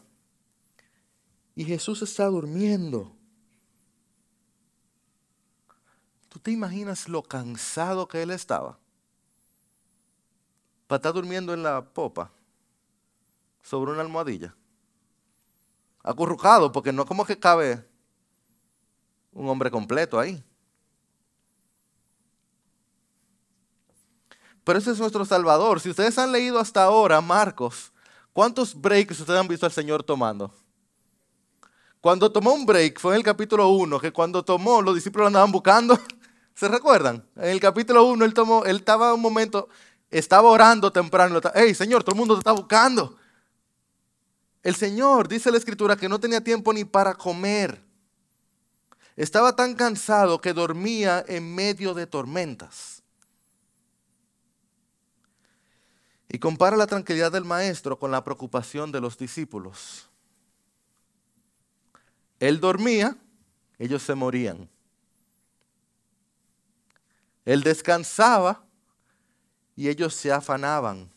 Y 1.55 1.65
Jesús 1.65 2.01
está 2.01 2.25
durmiendo. 2.27 3.13
¿Tú 6.29 6.39
te 6.39 6.51
imaginas 6.51 7.09
lo 7.09 7.23
cansado 7.23 8.07
que 8.07 8.21
él 8.21 8.31
estaba? 8.31 8.79
Para 10.87 10.97
estar 10.97 11.13
durmiendo 11.13 11.53
en 11.53 11.63
la 11.63 11.83
popa, 11.83 12.31
sobre 13.67 13.91
una 13.91 14.01
almohadilla. 14.01 14.55
Acurrucado, 16.01 16.71
porque 16.71 16.93
no 16.93 17.05
como 17.05 17.25
que 17.25 17.37
cabe 17.37 17.85
un 19.33 19.49
hombre 19.49 19.69
completo 19.69 20.17
ahí. 20.17 20.41
Pero 24.63 24.79
ese 24.79 24.91
es 24.91 24.99
nuestro 24.99 25.25
Salvador. 25.25 25.81
Si 25.81 25.89
ustedes 25.89 26.17
han 26.17 26.31
leído 26.31 26.59
hasta 26.59 26.83
ahora 26.83 27.19
Marcos, 27.19 27.91
¿cuántos 28.31 28.73
breaks 28.73 29.19
ustedes 29.19 29.39
han 29.39 29.47
visto 29.47 29.65
al 29.65 29.71
Señor 29.73 30.01
tomando? 30.01 30.53
Cuando 31.99 32.31
tomó 32.31 32.53
un 32.53 32.65
break 32.65 32.99
fue 33.01 33.13
en 33.13 33.17
el 33.17 33.23
capítulo 33.23 33.67
1, 33.67 33.99
que 33.99 34.13
cuando 34.13 34.43
tomó 34.43 34.81
los 34.81 34.95
discípulos 34.95 35.23
lo 35.23 35.27
andaban 35.27 35.51
buscando. 35.51 35.99
¿Se 36.55 36.69
recuerdan? 36.69 37.27
En 37.35 37.49
el 37.49 37.59
capítulo 37.59 38.05
1 38.05 38.23
él 38.23 38.33
tomó, 38.33 38.63
él 38.63 38.77
estaba 38.77 39.13
un 39.13 39.21
momento, 39.21 39.67
estaba 40.09 40.49
orando 40.49 40.89
temprano. 40.89 41.41
Hey, 41.53 41.75
Señor, 41.75 42.03
todo 42.03 42.13
el 42.13 42.19
mundo 42.19 42.35
te 42.35 42.39
está 42.39 42.53
buscando. 42.53 43.17
El 44.63 44.75
Señor, 44.75 45.27
dice 45.27 45.51
la 45.51 45.57
Escritura, 45.57 45.95
que 45.95 46.09
no 46.09 46.19
tenía 46.19 46.41
tiempo 46.41 46.73
ni 46.73 46.83
para 46.83 47.13
comer. 47.13 47.83
Estaba 49.15 49.55
tan 49.55 49.75
cansado 49.75 50.39
que 50.39 50.53
dormía 50.53 51.23
en 51.27 51.55
medio 51.55 51.93
de 51.93 52.05
tormentas. 52.05 53.01
Y 56.29 56.39
compara 56.39 56.75
la 56.75 56.87
tranquilidad 56.87 57.31
del 57.31 57.45
maestro 57.45 57.97
con 57.97 58.11
la 58.11 58.23
preocupación 58.23 58.91
de 58.91 59.01
los 59.01 59.17
discípulos. 59.17 60.09
Él 62.39 62.59
dormía, 62.59 63.17
ellos 63.79 64.03
se 64.03 64.13
morían. 64.13 64.69
Él 67.45 67.63
descansaba 67.63 68.63
y 69.75 69.87
ellos 69.87 70.13
se 70.13 70.31
afanaban. 70.31 71.09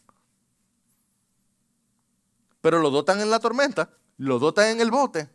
Pero 2.61 2.81
lo 2.81 2.90
dotan 2.90 3.21
en 3.21 3.31
la 3.31 3.40
tormenta, 3.40 3.90
lo 4.19 4.38
dotan 4.38 4.69
en 4.69 4.81
el 4.81 4.90
bote. 4.90 5.31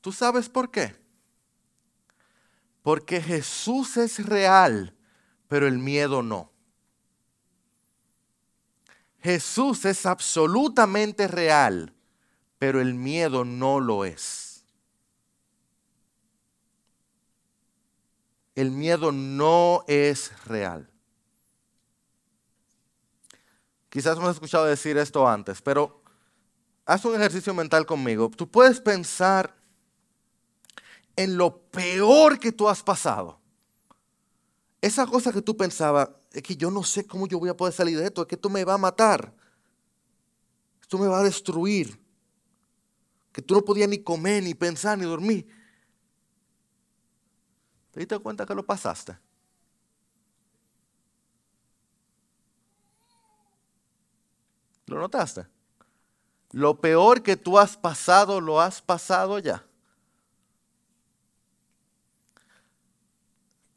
¿Tú 0.00 0.12
sabes 0.12 0.48
por 0.48 0.70
qué? 0.70 0.96
Porque 2.82 3.20
Jesús 3.20 3.96
es 3.96 4.24
real, 4.24 4.94
pero 5.48 5.66
el 5.66 5.78
miedo 5.78 6.22
no. 6.22 6.52
Jesús 9.20 9.84
es 9.84 10.06
absolutamente 10.06 11.26
real, 11.28 11.94
pero 12.58 12.80
el 12.80 12.94
miedo 12.94 13.44
no 13.44 13.80
lo 13.80 14.04
es. 14.04 14.64
El 18.54 18.70
miedo 18.70 19.12
no 19.12 19.84
es 19.86 20.32
real. 20.46 20.90
Quizás 23.88 24.18
hemos 24.18 24.30
escuchado 24.30 24.66
decir 24.66 24.98
esto 24.98 25.26
antes, 25.26 25.62
pero 25.62 25.97
haz 26.88 27.04
un 27.04 27.14
ejercicio 27.14 27.52
mental 27.52 27.84
conmigo. 27.84 28.30
Tú 28.30 28.48
puedes 28.48 28.80
pensar 28.80 29.54
en 31.16 31.36
lo 31.36 31.60
peor 31.70 32.38
que 32.38 32.50
tú 32.50 32.66
has 32.66 32.82
pasado. 32.82 33.38
Esa 34.80 35.06
cosa 35.06 35.30
que 35.30 35.42
tú 35.42 35.54
pensabas, 35.54 36.08
es 36.32 36.42
que 36.42 36.56
yo 36.56 36.70
no 36.70 36.82
sé 36.82 37.06
cómo 37.06 37.28
yo 37.28 37.38
voy 37.38 37.50
a 37.50 37.56
poder 37.56 37.74
salir 37.74 37.98
de 37.98 38.06
esto, 38.06 38.22
es 38.22 38.28
que 38.28 38.36
esto 38.36 38.48
me 38.48 38.64
va 38.64 38.74
a 38.74 38.78
matar, 38.78 39.34
esto 40.80 40.96
me 40.96 41.08
va 41.08 41.20
a 41.20 41.24
destruir, 41.24 42.00
que 43.32 43.42
tú 43.42 43.54
no 43.54 43.62
podías 43.62 43.88
ni 43.88 43.98
comer, 43.98 44.42
ni 44.42 44.54
pensar, 44.54 44.96
ni 44.96 45.04
dormir. 45.04 45.46
¿Te 47.90 48.00
diste 48.00 48.18
cuenta 48.18 48.46
que 48.46 48.54
lo 48.54 48.64
pasaste? 48.64 49.18
¿Lo 54.86 54.98
notaste? 54.98 55.57
Lo 56.52 56.80
peor 56.80 57.22
que 57.22 57.36
tú 57.36 57.58
has 57.58 57.76
pasado, 57.76 58.40
lo 58.40 58.60
has 58.60 58.80
pasado 58.80 59.38
ya. 59.38 59.64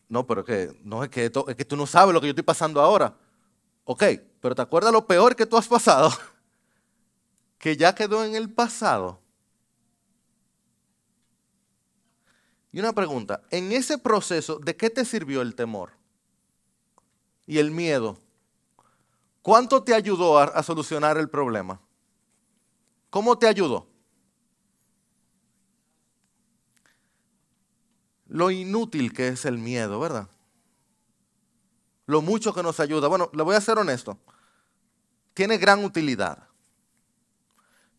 No, 0.07 0.27
pero 0.27 0.43
que, 0.43 0.77
no, 0.83 1.03
es 1.03 1.09
que, 1.09 1.29
tú 1.29 1.77
no 1.77 1.87
sabes 1.87 2.13
lo 2.13 2.19
que 2.19 2.27
yo 2.27 2.31
estoy 2.31 2.43
pasando 2.43 2.81
ahora. 2.81 3.15
Ok, 3.85 4.03
pero 4.41 4.55
¿te 4.55 4.61
acuerdas 4.61 4.91
lo 4.91 5.05
peor 5.05 5.35
que 5.35 5.45
tú 5.45 5.57
has 5.57 5.67
pasado? 5.67 6.11
que 7.57 7.77
ya 7.77 7.95
quedó 7.95 8.23
en 8.23 8.35
el 8.35 8.49
pasado. 8.49 9.19
Y 12.73 12.79
una 12.79 12.93
pregunta, 12.93 13.41
en 13.51 13.71
ese 13.71 13.97
proceso, 13.97 14.59
¿de 14.59 14.75
qué 14.75 14.89
te 14.89 15.03
sirvió 15.03 15.41
el 15.41 15.55
temor? 15.55 15.91
Y 17.45 17.59
el 17.59 17.71
miedo. 17.71 18.17
¿Cuánto 19.41 19.83
te 19.83 19.93
ayudó 19.93 20.39
a, 20.39 20.43
a 20.43 20.63
solucionar 20.63 21.17
el 21.17 21.29
problema? 21.29 21.81
¿Cómo 23.11 23.37
te 23.37 23.45
ayudó? 23.45 23.91
lo 28.31 28.49
inútil 28.49 29.11
que 29.11 29.27
es 29.27 29.43
el 29.43 29.57
miedo, 29.57 29.99
¿verdad? 29.99 30.29
Lo 32.05 32.21
mucho 32.21 32.53
que 32.53 32.63
nos 32.63 32.79
ayuda. 32.79 33.09
Bueno, 33.09 33.29
le 33.33 33.43
voy 33.43 33.55
a 33.55 33.61
ser 33.61 33.77
honesto. 33.77 34.17
Tiene 35.33 35.57
gran 35.57 35.83
utilidad. 35.83 36.47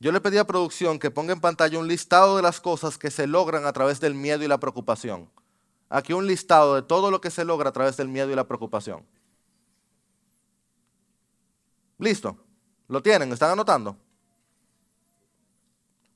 Yo 0.00 0.10
le 0.10 0.22
pedí 0.22 0.38
a 0.38 0.46
producción 0.46 0.98
que 0.98 1.10
ponga 1.10 1.34
en 1.34 1.40
pantalla 1.40 1.78
un 1.78 1.86
listado 1.86 2.36
de 2.36 2.42
las 2.42 2.60
cosas 2.60 2.96
que 2.96 3.10
se 3.10 3.26
logran 3.26 3.66
a 3.66 3.72
través 3.74 4.00
del 4.00 4.14
miedo 4.14 4.42
y 4.42 4.48
la 4.48 4.58
preocupación. 4.58 5.30
Aquí 5.90 6.14
un 6.14 6.26
listado 6.26 6.76
de 6.76 6.82
todo 6.82 7.10
lo 7.10 7.20
que 7.20 7.30
se 7.30 7.44
logra 7.44 7.68
a 7.68 7.72
través 7.72 7.98
del 7.98 8.08
miedo 8.08 8.30
y 8.30 8.34
la 8.34 8.48
preocupación. 8.48 9.04
Listo. 11.98 12.38
¿Lo 12.88 13.02
tienen? 13.02 13.30
¿Están 13.32 13.50
anotando? 13.50 13.98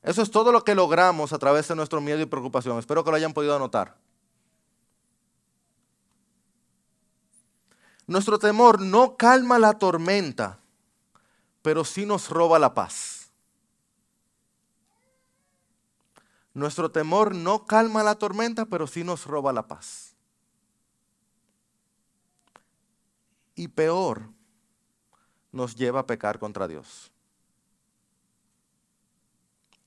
Eso 0.07 0.23
es 0.23 0.31
todo 0.31 0.53
lo 0.53 0.63
que 0.63 0.77
logramos 0.77 1.33
a 1.33 1.39
través 1.39 1.67
de 1.67 1.75
nuestro 1.75 2.01
miedo 2.01 2.21
y 2.21 2.27
preocupación. 2.27 2.79
Espero 2.79 3.03
que 3.03 3.11
lo 3.11 3.17
hayan 3.17 3.33
podido 3.33 3.57
anotar. 3.57 3.97
Nuestro 8.07 8.39
temor 8.39 8.81
no 8.81 9.17
calma 9.17 9.59
la 9.59 9.73
tormenta, 9.73 10.61
pero 11.61 11.85
sí 11.85 12.07
nos 12.07 12.31
roba 12.31 12.61
la 12.61 12.73
paz. 12.73 13.33
Nuestro 16.55 16.89
temor 16.93 17.35
no 17.35 17.67
calma 17.67 18.05
la 18.05 18.15
tormenta, 18.15 18.65
pero 18.65 18.87
sí 18.87 19.03
nos 19.03 19.27
roba 19.27 19.53
la 19.53 19.67
paz. 19.67 20.15
Y 23.57 23.67
peor, 23.67 24.23
nos 25.51 25.75
lleva 25.75 25.99
a 25.99 26.07
pecar 26.07 26.39
contra 26.39 26.69
Dios. 26.69 27.11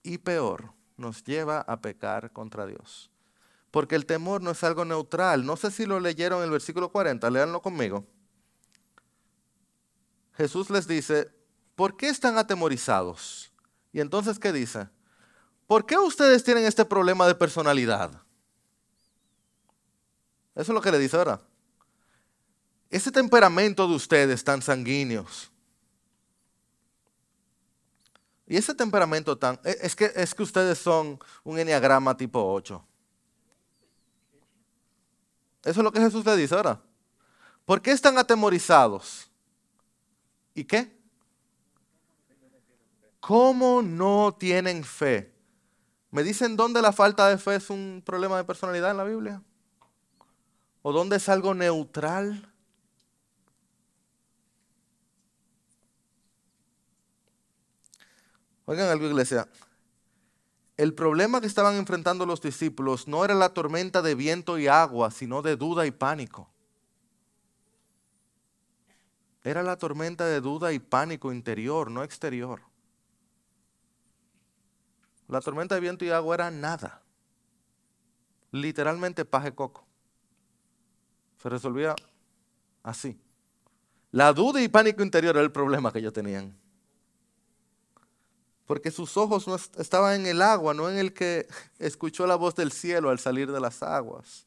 Y 0.04 0.20
peor, 0.20 0.74
nos 0.98 1.24
lleva 1.24 1.62
a 1.62 1.82
pecar 1.82 2.32
contra 2.32 2.66
Dios. 2.66 3.10
Porque 3.72 3.96
el 3.96 4.06
temor 4.06 4.42
no 4.42 4.52
es 4.52 4.64
algo 4.64 4.86
neutral. 4.86 5.46
No 5.46 5.56
sé 5.56 5.72
si 5.72 5.86
lo 5.86 6.00
leyeron 6.00 6.40
en 6.40 6.46
el 6.46 6.52
versículo 6.52 6.92
40, 6.92 7.30
léanlo 7.30 7.62
conmigo. 7.62 8.06
Jesús 10.34 10.70
les 10.70 10.88
dice, 10.88 11.30
¿por 11.76 11.98
qué 11.98 12.08
están 12.08 12.38
atemorizados? 12.38 13.52
Y 13.92 14.00
entonces, 14.00 14.40
¿qué 14.40 14.54
dice? 14.54 14.88
¿Por 15.68 15.86
qué 15.86 15.98
ustedes 15.98 16.44
tienen 16.44 16.66
este 16.66 16.86
problema 16.86 17.28
de 17.28 17.36
personalidad? 17.36 18.12
Eso 20.56 20.72
es 20.72 20.76
lo 20.76 20.82
que 20.82 20.92
le 20.92 21.00
dice 21.00 21.18
ahora. 21.18 21.42
Ese 22.90 23.12
temperamento 23.12 23.88
de 23.88 23.96
ustedes 23.96 24.44
tan 24.44 24.62
sanguíneos. 24.62 25.52
Y 28.50 28.58
ese 28.58 28.74
temperamento 28.74 29.38
tan... 29.38 29.60
E, 29.64 29.78
es 29.82 29.96
que, 29.96 30.12
es 30.16 30.34
que 30.34 30.42
ustedes 30.42 30.80
son 30.80 31.20
un 31.44 31.60
enneagrama 31.60 32.18
tipo 32.18 32.44
8. 32.44 32.84
Eso 35.64 35.80
es 35.80 35.84
lo 35.84 35.92
que 35.92 36.02
Jesús 36.02 36.26
le 36.26 36.36
dice 36.36 36.56
ahora. 36.56 36.82
¿Por 37.64 37.80
qué 37.80 37.92
están 37.92 38.18
atemorizados? 38.18 39.30
¿Y 40.56 40.64
qué? 40.64 41.00
¿Cómo 43.20 43.84
no 43.84 44.36
tienen 44.40 44.84
fe? 44.84 45.32
¿Me 46.10 46.24
dicen 46.24 46.58
dónde 46.58 46.82
la 46.82 46.92
falta 46.92 47.28
de 47.28 47.38
fe 47.38 47.56
es 47.56 47.70
un 47.70 48.02
problema 48.04 48.38
de 48.38 48.46
personalidad 48.46 48.90
en 48.90 48.98
la 48.98 49.04
Biblia? 49.04 49.44
¿O 50.82 50.92
dónde 50.92 51.18
es 51.18 51.30
algo 51.30 51.54
neutral? 51.54 52.52
Oigan 58.70 58.88
algo, 58.88 59.08
iglesia. 59.08 59.50
El 60.78 60.94
problema 60.94 61.42
que 61.42 61.48
estaban 61.48 61.76
enfrentando 61.78 62.28
los 62.28 62.40
discípulos 62.40 63.08
no 63.08 63.26
era 63.26 63.34
la 63.34 63.50
tormenta 63.50 64.04
de 64.04 64.14
viento 64.14 64.60
y 64.60 64.68
agua, 64.68 65.10
sino 65.10 65.42
de 65.42 65.56
duda 65.56 65.88
y 65.88 65.92
pánico. 65.92 66.48
Era 69.44 69.64
la 69.64 69.76
tormenta 69.76 70.28
de 70.28 70.40
duda 70.40 70.72
y 70.72 70.78
pánico 70.78 71.34
interior, 71.34 71.90
no 71.90 72.04
exterior. 72.04 72.62
La 75.28 75.42
tormenta 75.42 75.74
de 75.74 75.82
viento 75.82 76.06
y 76.06 76.12
agua 76.12 76.36
era 76.36 76.52
nada. 76.52 77.02
Literalmente 78.52 79.26
paje 79.26 79.52
coco. 79.56 79.84
Se 81.42 81.50
resolvía 81.50 81.96
así. 82.84 83.20
La 84.12 84.32
duda 84.32 84.62
y 84.62 84.68
pánico 84.68 85.02
interior 85.02 85.36
era 85.36 85.44
el 85.44 85.52
problema 85.52 85.92
que 85.92 85.98
ellos 85.98 86.14
tenían 86.14 86.69
porque 88.70 88.92
sus 88.92 89.18
ojos 89.18 89.48
no 89.48 89.56
estaban 89.56 90.22
en 90.22 90.28
el 90.28 90.44
agua, 90.44 90.76
no 90.76 90.92
en 90.92 91.00
el 91.00 91.12
que 91.12 91.48
escuchó 91.80 92.28
la 92.28 92.36
voz 92.36 92.54
del 92.54 92.72
cielo 92.72 93.10
al 93.10 93.18
salir 93.18 93.52
de 93.52 93.60
las 93.60 93.82
aguas. 93.82 94.46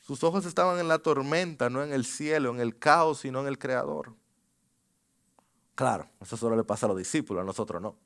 Sus 0.00 0.24
ojos 0.24 0.44
estaban 0.44 0.80
en 0.80 0.88
la 0.88 0.98
tormenta, 0.98 1.70
no 1.70 1.84
en 1.84 1.92
el 1.92 2.04
cielo, 2.04 2.50
en 2.50 2.58
el 2.58 2.76
caos, 2.76 3.20
sino 3.20 3.40
en 3.42 3.46
el 3.46 3.60
Creador. 3.60 4.16
Claro, 5.76 6.10
eso 6.20 6.36
solo 6.36 6.56
le 6.56 6.64
pasa 6.64 6.86
a 6.86 6.88
los 6.88 6.98
discípulos, 6.98 7.42
a 7.42 7.44
nosotros 7.44 7.80
no. 7.80 7.96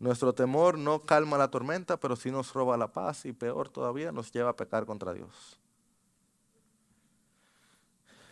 Nuestro 0.00 0.34
temor 0.34 0.78
no 0.78 1.04
calma 1.04 1.38
la 1.38 1.48
tormenta, 1.48 1.96
pero 1.96 2.16
sí 2.16 2.32
nos 2.32 2.54
roba 2.54 2.76
la 2.76 2.92
paz 2.92 3.24
y 3.24 3.32
peor 3.32 3.68
todavía 3.68 4.10
nos 4.10 4.32
lleva 4.32 4.50
a 4.50 4.56
pecar 4.56 4.84
contra 4.84 5.12
Dios. 5.12 5.60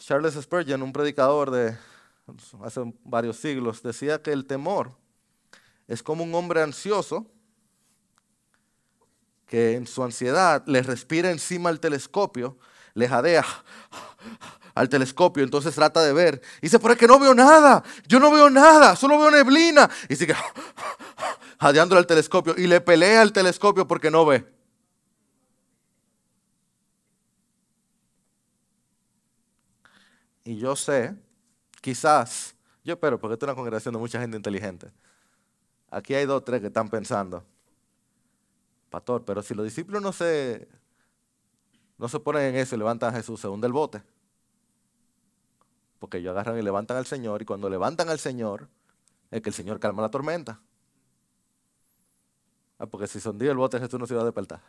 Charles 0.07 0.35
Spurgeon, 0.41 0.81
un 0.83 0.93
predicador 0.93 1.51
de 1.51 1.77
hace 2.63 2.81
varios 3.03 3.39
siglos, 3.39 3.83
decía 3.83 4.23
que 4.23 4.31
el 4.31 4.47
temor 4.47 4.93
es 5.89 6.01
como 6.01 6.23
un 6.23 6.33
hombre 6.33 6.63
ansioso 6.63 7.27
que 9.49 9.73
en 9.73 9.89
su 9.89 10.05
ansiedad 10.05 10.63
le 10.69 10.81
respira 10.83 11.33
encima 11.33 11.71
al 11.71 11.81
telescopio, 11.81 12.57
le 12.95 13.09
jadea 13.09 13.45
al 14.77 14.89
telescopio, 14.89 15.43
entonces 15.43 15.75
trata 15.75 16.05
de 16.05 16.13
ver. 16.13 16.41
Y 16.59 16.67
dice, 16.67 16.79
pero 16.79 16.93
es 16.93 17.01
que 17.01 17.09
no 17.09 17.19
veo 17.19 17.35
nada, 17.35 17.83
yo 18.07 18.21
no 18.21 18.31
veo 18.31 18.49
nada, 18.49 18.95
solo 18.95 19.19
veo 19.19 19.33
neblina. 19.33 19.91
Y 20.09 20.15
sigue 20.15 20.37
jadeando 21.59 21.97
al 21.99 22.07
telescopio 22.07 22.55
y 22.57 22.69
le 22.69 22.81
pelea 22.81 23.23
al 23.23 23.33
telescopio 23.33 23.89
porque 23.89 24.13
no 24.13 24.25
ve. 24.25 24.56
Y 30.47 30.59
yo 30.59 30.77
sé, 30.77 31.13
quizás, 31.81 32.55
yo 32.85 32.95
espero, 32.95 33.19
porque 33.19 33.35
esto 33.35 33.47
es 33.47 33.49
una 33.49 33.57
congregación 33.57 33.93
de 33.93 33.99
mucha 33.99 34.21
gente 34.21 34.37
inteligente. 34.37 34.93
Aquí 35.91 36.15
hay 36.15 36.25
dos 36.25 36.37
o 36.37 36.45
tres 36.45 36.61
que 36.61 36.69
están 36.69 36.89
pensando, 36.89 37.45
pastor, 38.89 39.25
pero 39.25 39.43
si 39.43 39.55
los 39.55 39.65
discípulos 39.65 40.01
no 40.01 40.13
se, 40.13 40.69
no 41.99 42.09
se 42.09 42.21
ponen 42.21 42.43
en 42.43 42.55
eso 42.55 42.77
y 42.77 42.79
levantan 42.79 43.13
a 43.13 43.17
Jesús, 43.17 43.41
se 43.41 43.49
hunde 43.49 43.67
el 43.67 43.73
bote. 43.73 44.05
Porque 45.99 46.19
ellos 46.19 46.31
agarran 46.31 46.57
y 46.57 46.63
levantan 46.63 46.97
al 46.97 47.07
Señor, 47.07 47.43
y 47.43 47.45
cuando 47.45 47.69
levantan 47.69 48.09
al 48.09 48.21
Señor, 48.21 48.69
es 49.33 49.43
que 49.43 49.49
el 49.49 49.55
Señor 49.55 49.81
calma 49.81 50.03
la 50.03 50.11
tormenta. 50.13 50.61
Ah, 52.79 52.87
porque 52.87 53.09
si 53.09 53.19
se 53.19 53.29
hundía 53.29 53.51
el 53.51 53.57
bote, 53.57 53.81
Jesús 53.81 53.99
no 53.99 54.07
se 54.07 54.15
iba 54.15 54.23
a 54.23 54.27
despertar. 54.27 54.63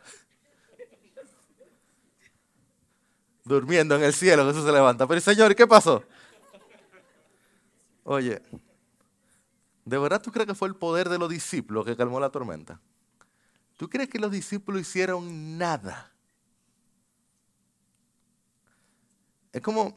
Durmiendo 3.48 3.96
en 3.96 4.04
el 4.04 4.12
cielo, 4.12 4.46
Jesús 4.46 4.64
se 4.64 4.72
levanta. 4.72 5.06
Pero 5.06 5.20
Señor, 5.20 5.50
¿y 5.50 5.54
qué 5.54 5.66
pasó? 5.66 6.04
Oye, 8.04 8.40
¿de 9.84 9.98
verdad 9.98 10.22
tú 10.22 10.30
crees 10.30 10.46
que 10.46 10.54
fue 10.54 10.68
el 10.68 10.76
poder 10.76 11.08
de 11.08 11.18
los 11.18 11.28
discípulos 11.28 11.84
que 11.84 11.96
calmó 11.96 12.20
la 12.20 12.30
tormenta? 12.30 12.80
¿Tú 13.76 13.88
crees 13.88 14.08
que 14.08 14.18
los 14.18 14.30
discípulos 14.30 14.82
hicieron 14.82 15.58
nada? 15.58 16.12
Es 19.52 19.62
como, 19.62 19.94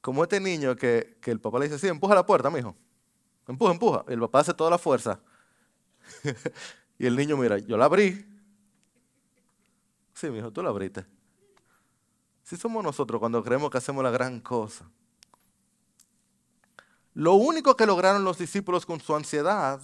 como 0.00 0.22
este 0.22 0.40
niño 0.40 0.74
que, 0.76 1.18
que 1.20 1.30
el 1.30 1.40
papá 1.40 1.58
le 1.58 1.66
dice, 1.66 1.78
sí, 1.78 1.88
empuja 1.88 2.14
la 2.14 2.24
puerta, 2.24 2.50
mijo. 2.50 2.74
Empuja, 3.46 3.72
empuja. 3.72 4.04
Y 4.08 4.12
el 4.12 4.20
papá 4.20 4.40
hace 4.40 4.54
toda 4.54 4.70
la 4.70 4.78
fuerza. 4.78 5.20
y 6.98 7.06
el 7.06 7.16
niño, 7.16 7.36
mira, 7.36 7.58
yo 7.58 7.76
la 7.76 7.86
abrí. 7.86 8.24
Sí, 10.14 10.30
mijo, 10.30 10.50
tú 10.50 10.62
la 10.62 10.70
abriste. 10.70 11.04
Si 12.50 12.56
somos 12.56 12.82
nosotros 12.82 13.20
cuando 13.20 13.44
creemos 13.44 13.70
que 13.70 13.78
hacemos 13.78 14.02
la 14.02 14.10
gran 14.10 14.40
cosa. 14.40 14.84
Lo 17.14 17.34
único 17.34 17.76
que 17.76 17.86
lograron 17.86 18.24
los 18.24 18.38
discípulos 18.38 18.84
con 18.84 18.98
su 18.98 19.14
ansiedad 19.14 19.80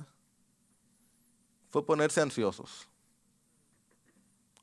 fue 1.70 1.86
ponerse 1.86 2.20
ansiosos 2.20 2.88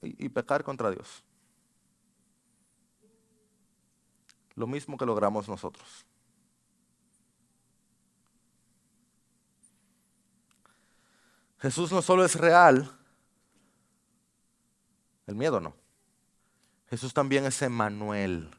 y, 0.01 0.25
y 0.25 0.27
pecar 0.27 0.65
contra 0.65 0.91
Dios. 0.91 1.23
Lo 4.55 4.67
mismo 4.67 4.97
que 4.97 5.05
logramos 5.05 5.47
nosotros. 5.47 6.05
Jesús 11.59 11.89
no 11.89 12.01
solo 12.01 12.25
es 12.25 12.35
real, 12.35 12.99
el 15.25 15.35
miedo 15.35 15.61
no. 15.61 15.82
Jesús 16.93 17.11
también 17.11 17.43
es 17.45 17.59
Emmanuel. 17.63 18.51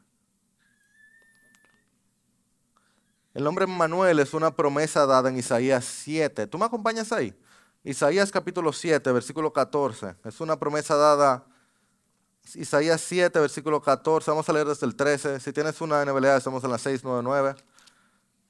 El 3.33 3.45
nombre 3.45 3.63
Emmanuel 3.63 4.19
es 4.19 4.33
una 4.33 4.53
promesa 4.53 5.05
dada 5.05 5.29
en 5.29 5.37
Isaías 5.37 5.85
7. 5.85 6.45
¿Tú 6.47 6.57
me 6.57 6.65
acompañas 6.65 7.13
ahí? 7.13 7.33
Isaías 7.81 8.33
capítulo 8.33 8.73
7, 8.73 9.09
versículo 9.13 9.53
14. 9.53 10.17
Es 10.25 10.41
una 10.41 10.59
promesa 10.59 10.97
dada. 10.97 11.45
Isaías 12.55 12.99
7, 12.99 13.39
versículo 13.39 13.81
14. 13.81 14.29
Vamos 14.31 14.49
a 14.49 14.51
leer 14.51 14.67
desde 14.67 14.85
el 14.85 14.97
13. 14.97 15.39
Si 15.39 15.53
tienes 15.53 15.79
una 15.79 16.03
NBLA, 16.03 16.35
estamos 16.35 16.61
en 16.65 16.71
la 16.71 16.77
699. 16.77 17.55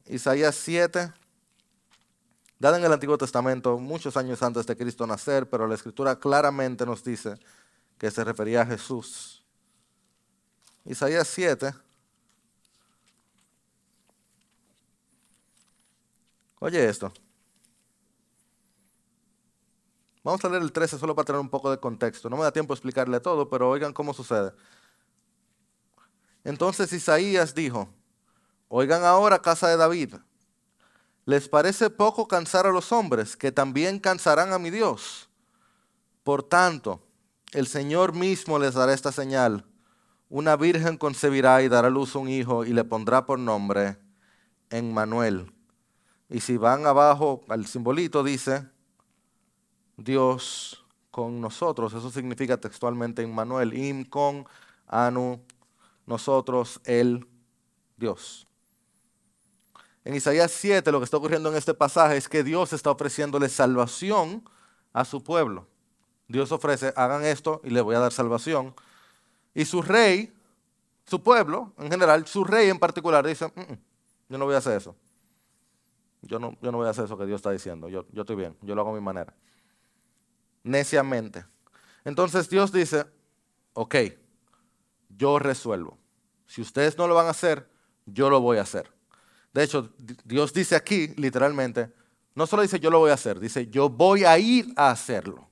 Isaías 0.08 0.56
7, 0.56 1.14
dada 2.58 2.80
en 2.80 2.86
el 2.86 2.92
Antiguo 2.92 3.20
Testamento, 3.20 3.78
muchos 3.78 4.18
años 4.18 4.42
antes 4.42 4.66
de 4.66 4.76
Cristo 4.76 5.06
nacer, 5.06 5.48
pero 5.48 5.68
la 5.68 5.76
Escritura 5.76 6.20
claramente 6.20 6.88
nos 6.88 7.04
dice 7.04 7.36
que 8.00 8.10
se 8.10 8.24
refería 8.24 8.64
a 8.64 8.66
Jesús. 8.66 9.45
Isaías 10.86 11.28
7. 11.28 11.74
Oye 16.60 16.88
esto. 16.88 17.12
Vamos 20.24 20.44
a 20.44 20.50
leer 20.50 20.64
el 20.64 20.72
13 20.72 20.98
solo 20.98 21.14
para 21.14 21.26
tener 21.26 21.42
un 21.42 21.50
poco 21.50 21.70
de 21.70 21.80
contexto. 21.80 22.30
No 22.30 22.38
me 22.38 22.44
da 22.44 22.52
tiempo 22.52 22.74
explicarle 22.74 23.20
todo, 23.20 23.48
pero 23.50 23.70
oigan 23.70 23.94
cómo 23.94 24.14
sucede. 24.14 24.54
Entonces 26.44 26.92
Isaías 26.94 27.54
dijo, 27.54 27.90
oigan 28.68 29.04
ahora 29.04 29.42
casa 29.42 29.68
de 29.68 29.78
David, 29.78 30.16
¿les 31.26 31.50
parece 31.50 31.90
poco 31.90 32.28
cansar 32.28 32.66
a 32.68 32.72
los 32.72 32.92
hombres 32.92 33.36
que 33.36 33.52
también 33.52 34.00
cansarán 34.00 34.54
a 34.54 34.60
mi 34.60 34.70
Dios? 34.70 35.30
Por 36.24 36.42
tanto, 36.44 37.02
el 37.52 37.68
Señor 37.68 38.14
mismo 38.14 38.58
les 38.58 38.74
dará 38.74 38.94
esta 38.94 39.12
señal. 39.12 39.66
Una 40.30 40.56
virgen 40.56 40.98
concebirá 40.98 41.62
y 41.62 41.70
dará 41.70 41.90
luz 41.90 42.16
un 42.16 42.30
hijo 42.30 42.66
y 42.66 42.74
le 42.74 42.84
pondrá 42.84 43.26
por 43.26 43.40
nombre 43.40 43.98
Emmanuel. 44.70 45.52
Y 46.30 46.40
si 46.40 46.58
van 46.58 46.88
abajo 46.88 47.42
al 47.48 47.68
simbolito 47.68 48.24
dice, 48.24 48.68
Dios 49.98 50.86
con 51.12 51.40
nosotros. 51.40 51.94
Eso 51.94 52.12
significa 52.12 52.58
textualmente 52.58 53.22
Emmanuel. 53.22 53.74
Im 53.74 54.04
con 54.04 54.46
anu, 54.88 55.40
nosotros, 56.06 56.82
el 56.84 57.26
Dios. 57.96 58.48
En 60.04 60.14
Isaías 60.14 60.52
7 60.52 60.92
lo 60.92 61.00
que 61.00 61.06
está 61.06 61.18
ocurriendo 61.18 61.50
en 61.50 61.56
este 61.56 61.74
pasaje 61.74 62.18
es 62.18 62.28
que 62.28 62.44
Dios 62.44 62.74
está 62.74 62.92
ofreciéndole 62.92 63.50
salvación 63.50 64.44
a 64.94 65.06
su 65.06 65.24
pueblo. 65.24 65.68
Dios 66.28 66.52
ofrece, 66.52 66.94
hagan 66.96 67.24
esto 67.24 67.62
y 67.64 67.70
le 67.70 67.82
voy 67.82 67.96
a 67.96 68.00
dar 68.00 68.12
salvación. 68.12 68.76
Y 69.56 69.66
su 69.66 69.82
rey, 69.82 70.32
su 71.06 71.24
pueblo 71.24 71.74
en 71.80 71.90
general, 71.90 72.28
su 72.28 72.44
rey 72.44 72.70
en 72.70 72.78
particular, 72.78 73.26
dice, 73.26 73.48
mm, 73.48 73.60
mm, 73.60 73.78
yo 74.30 74.38
no 74.38 74.46
voy 74.46 74.54
a 74.54 74.60
hacer 74.60 74.78
eso. 74.78 74.96
Yo 76.22 76.38
no, 76.38 76.58
yo 76.62 76.72
no 76.72 76.78
voy 76.78 76.88
a 76.88 76.90
hacer 76.92 77.06
eso 77.06 77.18
que 77.18 77.26
Dios 77.26 77.38
está 77.38 77.52
diciendo. 77.52 77.88
Yo, 77.88 78.06
yo 78.12 78.22
estoy 78.22 78.36
bien, 78.36 78.58
yo 78.62 78.76
lo 78.76 78.82
hago 78.82 78.92
a 78.92 78.96
mi 78.96 79.02
manera. 79.02 79.34
Neciamente. 80.64 81.46
Entonces 82.04 82.50
Dios 82.50 82.72
dice, 82.72 83.06
ok, 83.74 83.96
yo 85.10 85.40
resuelvo. 85.40 85.98
Si 86.46 86.62
ustedes 86.62 86.98
no 86.98 87.08
lo 87.08 87.16
van 87.16 87.28
a 87.28 87.32
hacer, 87.32 87.70
yo 88.06 88.30
lo 88.30 88.42
voy 88.42 88.58
a 88.58 88.62
hacer. 88.62 88.92
De 89.54 89.64
hecho, 89.64 89.94
Dios 90.26 90.54
dice 90.54 90.76
aquí, 90.76 91.08
literalmente, 91.16 91.92
no 92.34 92.46
solo 92.46 92.62
dice 92.62 92.80
yo 92.80 92.90
lo 92.90 93.00
voy 93.00 93.12
a 93.12 93.14
hacer, 93.14 93.40
dice 93.40 93.68
yo 93.68 93.90
voy 93.90 94.26
a 94.26 94.38
ir 94.38 94.74
a 94.76 94.92
hacerlo. 94.92 95.50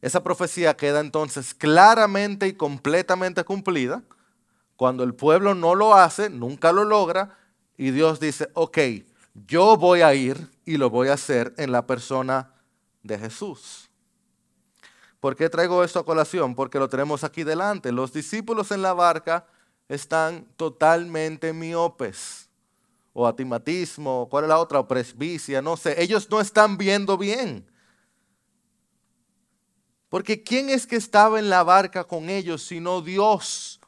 Esa 0.00 0.22
profecía 0.22 0.76
queda 0.76 1.00
entonces 1.00 1.54
claramente 1.54 2.46
y 2.46 2.52
completamente 2.52 3.44
cumplida. 3.44 4.02
Cuando 4.76 5.02
el 5.02 5.14
pueblo 5.14 5.54
no 5.54 5.74
lo 5.74 5.94
hace, 5.94 6.30
nunca 6.30 6.70
lo 6.70 6.84
logra, 6.84 7.36
y 7.76 7.90
Dios 7.90 8.20
dice, 8.20 8.48
ok, 8.54 8.78
yo 9.46 9.76
voy 9.76 10.02
a 10.02 10.14
ir 10.14 10.48
y 10.64 10.76
lo 10.76 10.90
voy 10.90 11.08
a 11.08 11.14
hacer 11.14 11.54
en 11.56 11.72
la 11.72 11.86
persona 11.86 12.52
de 13.02 13.18
Jesús. 13.18 13.88
¿Por 15.20 15.34
qué 15.34 15.48
traigo 15.48 15.82
esto 15.82 15.98
a 15.98 16.04
colación? 16.04 16.54
Porque 16.54 16.78
lo 16.78 16.88
tenemos 16.88 17.24
aquí 17.24 17.42
delante. 17.44 17.90
Los 17.90 18.12
discípulos 18.12 18.70
en 18.70 18.82
la 18.82 18.92
barca 18.92 19.46
están 19.88 20.46
totalmente 20.56 21.52
miopes. 21.52 22.48
O 23.12 23.26
atimatismo, 23.26 24.28
¿cuál 24.30 24.44
es 24.44 24.48
la 24.48 24.58
otra? 24.58 24.78
O 24.78 24.86
presbicia, 24.86 25.60
no 25.60 25.76
sé. 25.76 26.00
Ellos 26.00 26.28
no 26.30 26.40
están 26.40 26.78
viendo 26.78 27.16
bien. 27.16 27.68
Porque 30.08 30.42
¿quién 30.42 30.70
es 30.70 30.86
que 30.86 30.96
estaba 30.96 31.38
en 31.38 31.50
la 31.50 31.62
barca 31.62 32.04
con 32.04 32.30
ellos 32.30 32.62
sino 32.62 33.02
Dios 33.02 33.80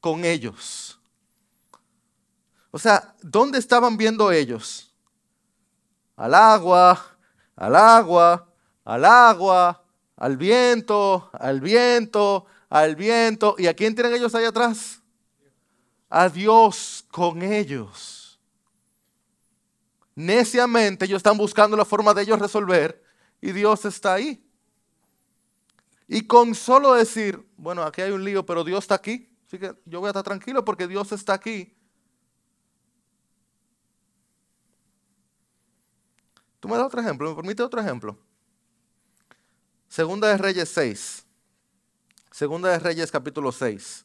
con 0.00 0.24
ellos? 0.24 0.98
O 2.70 2.78
sea, 2.78 3.14
¿dónde 3.22 3.58
estaban 3.58 3.96
viendo 3.96 4.30
ellos? 4.30 4.92
Al 6.16 6.34
agua, 6.34 7.18
al 7.54 7.76
agua, 7.76 8.48
al 8.84 9.04
agua, 9.04 9.82
al 10.16 10.36
viento, 10.36 11.30
al 11.32 11.60
viento, 11.60 12.46
al 12.68 12.96
viento. 12.96 13.54
¿Y 13.58 13.66
a 13.66 13.74
quién 13.74 13.94
tienen 13.94 14.14
ellos 14.14 14.34
ahí 14.34 14.44
atrás? 14.44 15.02
A 16.08 16.28
Dios 16.28 17.04
con 17.10 17.42
ellos. 17.42 18.38
Neciamente 20.14 21.04
ellos 21.04 21.18
están 21.18 21.36
buscando 21.36 21.76
la 21.76 21.84
forma 21.84 22.14
de 22.14 22.22
ellos 22.22 22.38
resolver 22.38 23.02
y 23.40 23.52
Dios 23.52 23.84
está 23.84 24.14
ahí. 24.14 24.45
Y 26.08 26.26
con 26.26 26.54
solo 26.54 26.94
decir, 26.94 27.44
bueno, 27.56 27.82
aquí 27.82 28.02
hay 28.02 28.12
un 28.12 28.24
lío, 28.24 28.46
pero 28.46 28.62
Dios 28.62 28.84
está 28.84 28.94
aquí, 28.94 29.36
así 29.46 29.58
que 29.58 29.74
yo 29.84 30.00
voy 30.00 30.08
a 30.08 30.10
estar 30.10 30.22
tranquilo 30.22 30.64
porque 30.64 30.86
Dios 30.86 31.10
está 31.12 31.34
aquí. 31.34 31.76
¿Tú 36.60 36.68
me 36.68 36.76
das 36.76 36.86
otro 36.86 37.00
ejemplo? 37.00 37.28
¿Me 37.28 37.36
permite 37.36 37.62
otro 37.62 37.80
ejemplo? 37.80 38.18
Segunda 39.88 40.28
de 40.28 40.38
Reyes 40.38 40.68
6. 40.68 41.26
Segunda 42.30 42.70
de 42.70 42.78
Reyes 42.78 43.10
capítulo 43.10 43.50
6. 43.50 44.04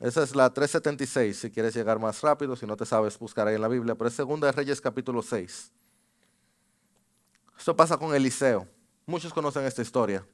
Esa 0.00 0.22
es 0.22 0.34
la 0.34 0.52
376, 0.52 1.38
si 1.38 1.50
quieres 1.50 1.74
llegar 1.74 1.98
más 1.98 2.20
rápido, 2.20 2.56
si 2.56 2.66
no 2.66 2.76
te 2.76 2.84
sabes 2.84 3.18
buscar 3.18 3.48
ahí 3.48 3.54
en 3.54 3.62
la 3.62 3.68
Biblia, 3.68 3.94
pero 3.94 4.08
es 4.08 4.14
Segunda 4.14 4.46
de 4.48 4.52
Reyes 4.52 4.80
capítulo 4.80 5.22
6. 5.22 5.72
Esto 7.56 7.76
pasa 7.76 7.96
con 7.96 8.14
Eliseo. 8.14 8.68
Muchos 9.06 9.32
conocen 9.32 9.64
esta 9.64 9.82
historia. 9.82 10.26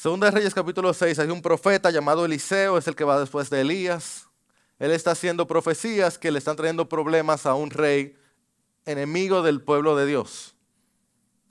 Segunda 0.00 0.28
de 0.28 0.30
Reyes 0.30 0.54
capítulo 0.54 0.94
6, 0.94 1.18
hay 1.18 1.28
un 1.28 1.42
profeta 1.42 1.90
llamado 1.90 2.24
Eliseo, 2.24 2.78
es 2.78 2.88
el 2.88 2.96
que 2.96 3.04
va 3.04 3.20
después 3.20 3.50
de 3.50 3.60
Elías. 3.60 4.30
Él 4.78 4.92
está 4.92 5.10
haciendo 5.10 5.46
profecías 5.46 6.16
que 6.16 6.30
le 6.30 6.38
están 6.38 6.56
trayendo 6.56 6.88
problemas 6.88 7.44
a 7.44 7.52
un 7.52 7.68
rey 7.68 8.16
enemigo 8.86 9.42
del 9.42 9.60
pueblo 9.60 9.96
de 9.96 10.06
Dios. 10.06 10.56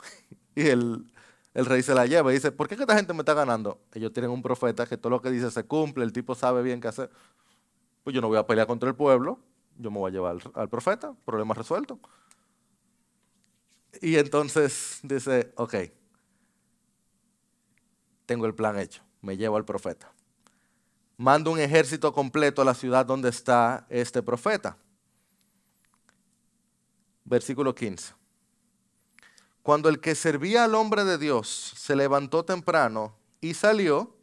y 0.56 0.66
el, 0.66 1.06
rey 1.54 1.84
se 1.84 1.94
la 1.94 2.06
lleva 2.06 2.32
y 2.32 2.34
dice, 2.34 2.50
¿por 2.50 2.66
qué 2.66 2.74
esta 2.74 2.96
gente 2.96 3.12
me 3.12 3.20
está 3.20 3.34
ganando? 3.34 3.80
Ellos 3.94 4.12
tienen 4.12 4.32
un 4.32 4.42
profeta 4.42 4.84
que 4.84 4.96
todo 4.96 5.10
lo 5.10 5.22
que 5.22 5.30
dice 5.30 5.48
se 5.52 5.62
cumple, 5.62 6.02
el 6.02 6.12
tipo 6.12 6.34
sabe 6.34 6.64
bien 6.64 6.80
qué 6.80 6.88
hacer. 6.88 7.08
Pues 8.02 8.14
yo 8.14 8.20
no 8.20 8.26
voy 8.26 8.38
a 8.38 8.48
pelear 8.48 8.66
contra 8.66 8.88
el 8.88 8.96
pueblo, 8.96 9.38
yo 9.78 9.92
me 9.92 9.98
voy 9.98 10.10
a 10.10 10.12
llevar 10.12 10.32
al, 10.32 10.42
al 10.56 10.68
profeta, 10.68 11.14
problema 11.24 11.54
resuelto. 11.54 12.00
Y 14.02 14.16
entonces 14.16 14.98
dice, 15.04 15.52
ok, 15.54 15.76
tengo 18.30 18.46
el 18.46 18.54
plan 18.54 18.78
hecho, 18.78 19.02
me 19.22 19.36
llevo 19.36 19.56
al 19.56 19.64
profeta. 19.64 20.12
Mando 21.16 21.50
un 21.50 21.58
ejército 21.58 22.12
completo 22.12 22.62
a 22.62 22.64
la 22.64 22.74
ciudad 22.74 23.04
donde 23.04 23.28
está 23.28 23.88
este 23.88 24.22
profeta. 24.22 24.76
Versículo 27.24 27.74
15. 27.74 28.14
Cuando 29.64 29.88
el 29.88 29.98
que 29.98 30.14
servía 30.14 30.62
al 30.62 30.76
hombre 30.76 31.02
de 31.02 31.18
Dios 31.18 31.72
se 31.76 31.96
levantó 31.96 32.44
temprano 32.44 33.16
y 33.40 33.54
salió, 33.54 34.14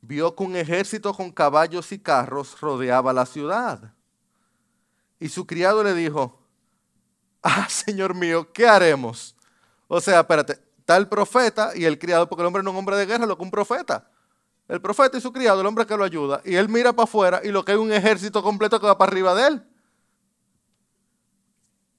vio 0.00 0.34
que 0.34 0.42
un 0.42 0.56
ejército 0.56 1.14
con 1.14 1.30
caballos 1.30 1.92
y 1.92 2.00
carros 2.00 2.60
rodeaba 2.60 3.12
la 3.12 3.26
ciudad. 3.26 3.94
Y 5.20 5.28
su 5.28 5.46
criado 5.46 5.84
le 5.84 5.94
dijo, 5.94 6.36
ah, 7.44 7.68
Señor 7.70 8.12
mío, 8.12 8.52
¿qué 8.52 8.66
haremos? 8.66 9.36
O 9.86 10.00
sea, 10.00 10.18
espérate, 10.18 10.67
Está 10.88 10.96
el 10.96 11.06
profeta 11.06 11.72
y 11.74 11.84
el 11.84 11.98
criado, 11.98 12.26
porque 12.30 12.40
el 12.40 12.46
hombre 12.46 12.62
no 12.62 12.70
es 12.70 12.72
un 12.72 12.78
hombre 12.78 12.96
de 12.96 13.04
guerra, 13.04 13.26
lo 13.26 13.36
que 13.36 13.42
un 13.42 13.50
profeta. 13.50 14.08
El 14.68 14.80
profeta 14.80 15.18
y 15.18 15.20
su 15.20 15.30
criado, 15.34 15.60
el 15.60 15.66
hombre 15.66 15.84
que 15.84 15.94
lo 15.94 16.02
ayuda. 16.02 16.40
Y 16.46 16.54
él 16.54 16.70
mira 16.70 16.94
para 16.94 17.04
afuera 17.04 17.42
y 17.44 17.48
lo 17.48 17.62
que 17.62 17.72
hay 17.72 17.78
un 17.78 17.92
ejército 17.92 18.42
completo 18.42 18.80
que 18.80 18.86
va 18.86 18.96
para 18.96 19.12
arriba 19.12 19.34
de 19.34 19.48
él. 19.48 19.62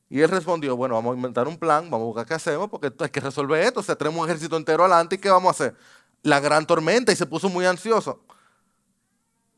Y 0.10 0.22
él 0.22 0.28
respondió, 0.28 0.76
bueno, 0.76 0.96
vamos 0.96 1.14
a 1.14 1.16
inventar 1.18 1.48
un 1.48 1.56
plan, 1.56 1.84
vamos 1.84 2.06
a 2.06 2.08
buscar 2.08 2.26
qué 2.26 2.34
hacemos, 2.34 2.68
porque 2.68 2.92
hay 3.00 3.10
que 3.12 3.20
resolver 3.20 3.62
esto. 3.62 3.82
O 3.82 3.84
sea, 3.84 3.96
tenemos 3.96 4.24
un 4.24 4.28
ejército 4.28 4.58
entero 4.58 4.84
adelante 4.84 5.18
y 5.18 5.20
¿qué 5.20 5.30
vamos 5.30 5.50
a 5.50 5.52
hacer? 5.52 5.78
La 6.24 6.40
gran 6.40 6.66
tormenta 6.66 7.12
y 7.12 7.16
se 7.16 7.28
puso 7.28 7.48
muy 7.48 7.68
ansioso. 7.68 8.24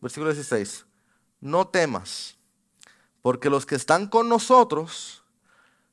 Versículo 0.02 0.34
16. 0.34 0.86
No 1.40 1.70
temas, 1.70 2.36
porque 3.22 3.50
los 3.50 3.66
que 3.66 3.76
están 3.76 4.08
con 4.08 4.28
nosotros 4.28 5.24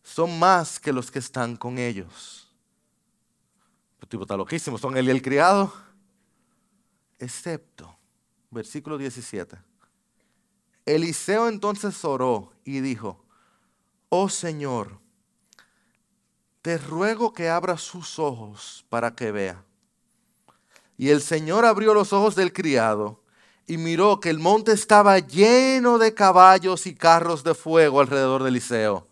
son 0.02 0.40
más 0.40 0.80
que 0.80 0.92
los 0.92 1.12
que 1.12 1.20
están 1.20 1.54
con 1.54 1.78
ellos. 1.78 2.47
El 4.00 4.08
tipo 4.08 4.22
está 4.22 4.36
loquísimo, 4.36 4.78
son 4.78 4.96
él 4.96 5.08
y 5.08 5.10
el 5.10 5.22
criado. 5.22 5.72
Excepto, 7.18 7.96
versículo 8.50 8.96
17. 8.96 9.56
Eliseo 10.86 11.48
entonces 11.48 12.04
oró 12.04 12.52
y 12.64 12.80
dijo, 12.80 13.24
oh 14.08 14.28
Señor, 14.28 15.00
te 16.62 16.78
ruego 16.78 17.32
que 17.32 17.48
abra 17.48 17.76
sus 17.76 18.18
ojos 18.18 18.84
para 18.88 19.14
que 19.14 19.32
vea. 19.32 19.64
Y 20.96 21.10
el 21.10 21.22
Señor 21.22 21.64
abrió 21.64 21.94
los 21.94 22.12
ojos 22.12 22.34
del 22.34 22.52
criado 22.52 23.22
y 23.66 23.76
miró 23.76 24.20
que 24.20 24.30
el 24.30 24.38
monte 24.38 24.72
estaba 24.72 25.18
lleno 25.18 25.98
de 25.98 26.14
caballos 26.14 26.86
y 26.86 26.94
carros 26.94 27.44
de 27.44 27.54
fuego 27.54 28.00
alrededor 28.00 28.42
de 28.42 28.48
Eliseo. 28.48 29.07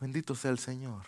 Bendito 0.00 0.34
sea 0.34 0.50
el 0.50 0.58
Señor. 0.58 1.04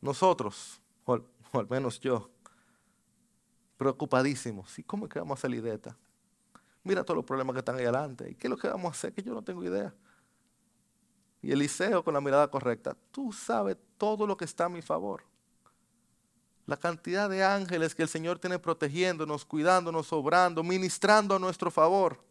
Nosotros, 0.00 0.80
o 1.04 1.20
al, 1.52 1.68
menos 1.68 2.00
yo, 2.00 2.30
preocupadísimos. 3.76 4.78
¿Y 4.78 4.82
cómo 4.82 5.06
es 5.06 5.12
que 5.12 5.18
vamos 5.18 5.38
a 5.38 5.42
salir 5.42 5.62
de 5.62 5.74
esta? 5.74 5.96
Mira 6.84 7.04
todos 7.04 7.16
los 7.16 7.24
problemas 7.24 7.52
que 7.52 7.58
están 7.58 7.76
ahí 7.76 7.82
adelante. 7.82 8.30
¿Y 8.30 8.34
qué 8.34 8.46
es 8.46 8.50
lo 8.50 8.56
que 8.56 8.68
vamos 8.68 8.86
a 8.86 8.90
hacer? 8.92 9.12
Que 9.12 9.22
yo 9.22 9.34
no 9.34 9.42
tengo 9.42 9.62
idea. 9.62 9.92
Y 11.42 11.52
Eliseo 11.52 12.02
con 12.02 12.14
la 12.14 12.20
mirada 12.20 12.50
correcta, 12.50 12.96
tú 13.10 13.32
sabes 13.32 13.76
todo 13.98 14.26
lo 14.26 14.36
que 14.36 14.44
está 14.44 14.64
a 14.64 14.68
mi 14.68 14.80
favor. 14.80 15.22
La 16.66 16.76
cantidad 16.76 17.28
de 17.28 17.44
ángeles 17.44 17.94
que 17.94 18.02
el 18.02 18.08
Señor 18.08 18.38
tiene 18.38 18.58
protegiéndonos, 18.58 19.44
cuidándonos, 19.44 20.12
obrando, 20.12 20.62
ministrando 20.62 21.36
a 21.36 21.38
nuestro 21.38 21.70
favor. 21.70 22.27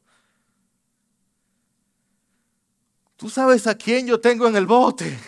Tú 3.18 3.30
sabes 3.30 3.66
a 3.66 3.76
quién 3.76 4.06
yo 4.06 4.22
tengo 4.22 4.48
en 4.48 4.56
el 4.56 4.68
bote. 4.68 5.20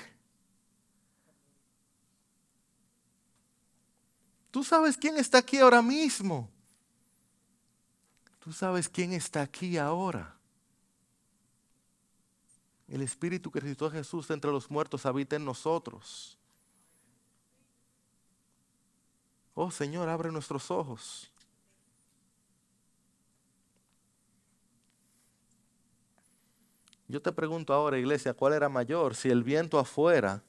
Tú 4.52 4.64
sabes 4.64 4.96
quién 4.96 5.18
está 5.18 5.40
aquí 5.40 5.58
ahora 5.58 5.82
mismo. 5.82 6.50
Tú 8.40 8.54
sabes 8.54 8.88
quién 8.88 9.14
está 9.14 9.42
aquí 9.42 9.78
ahora. 9.78 10.36
El 12.88 13.02
Espíritu 13.02 13.52
que 13.52 13.60
resucitó 13.60 13.88
a 13.88 13.92
Jesús 13.92 14.30
entre 14.30 14.52
los 14.52 14.70
muertos 14.70 15.06
habita 15.06 15.36
en 15.36 15.46
nosotros. 15.46 16.38
Oh 19.54 19.70
Señor, 19.72 20.10
abre 20.10 20.32
nuestros 20.32 20.72
ojos. 20.72 21.32
Yo 27.10 27.20
te 27.24 27.32
pregunto 27.32 27.74
ahora, 27.74 27.98
iglesia, 27.98 28.36
¿cuál 28.36 28.54
era 28.54 28.70
mayor? 28.70 29.16
Si 29.16 29.30
el 29.30 29.44
viento 29.44 29.80
afuera 29.80 30.44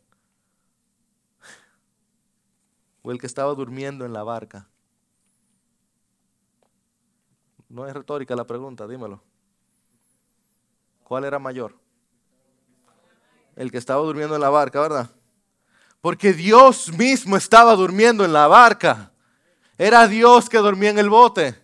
o 3.00 3.10
el 3.10 3.18
que 3.18 3.26
estaba 3.26 3.54
durmiendo 3.54 4.04
en 4.04 4.12
la 4.12 4.22
barca. 4.22 4.68
No 7.66 7.86
es 7.86 7.94
retórica 7.94 8.36
la 8.36 8.46
pregunta, 8.46 8.86
dímelo. 8.86 9.22
¿Cuál 11.02 11.24
era 11.24 11.38
mayor? 11.38 11.78
El 13.56 13.70
que 13.70 13.78
estaba 13.78 14.02
durmiendo 14.02 14.34
en 14.34 14.42
la 14.42 14.50
barca, 14.50 14.82
¿verdad? 14.82 15.10
Porque 16.02 16.34
Dios 16.34 16.92
mismo 16.92 17.38
estaba 17.38 17.74
durmiendo 17.74 18.22
en 18.22 18.34
la 18.34 18.46
barca. 18.48 19.12
Era 19.78 20.06
Dios 20.06 20.50
que 20.50 20.58
dormía 20.58 20.90
en 20.90 20.98
el 20.98 21.08
bote 21.08 21.59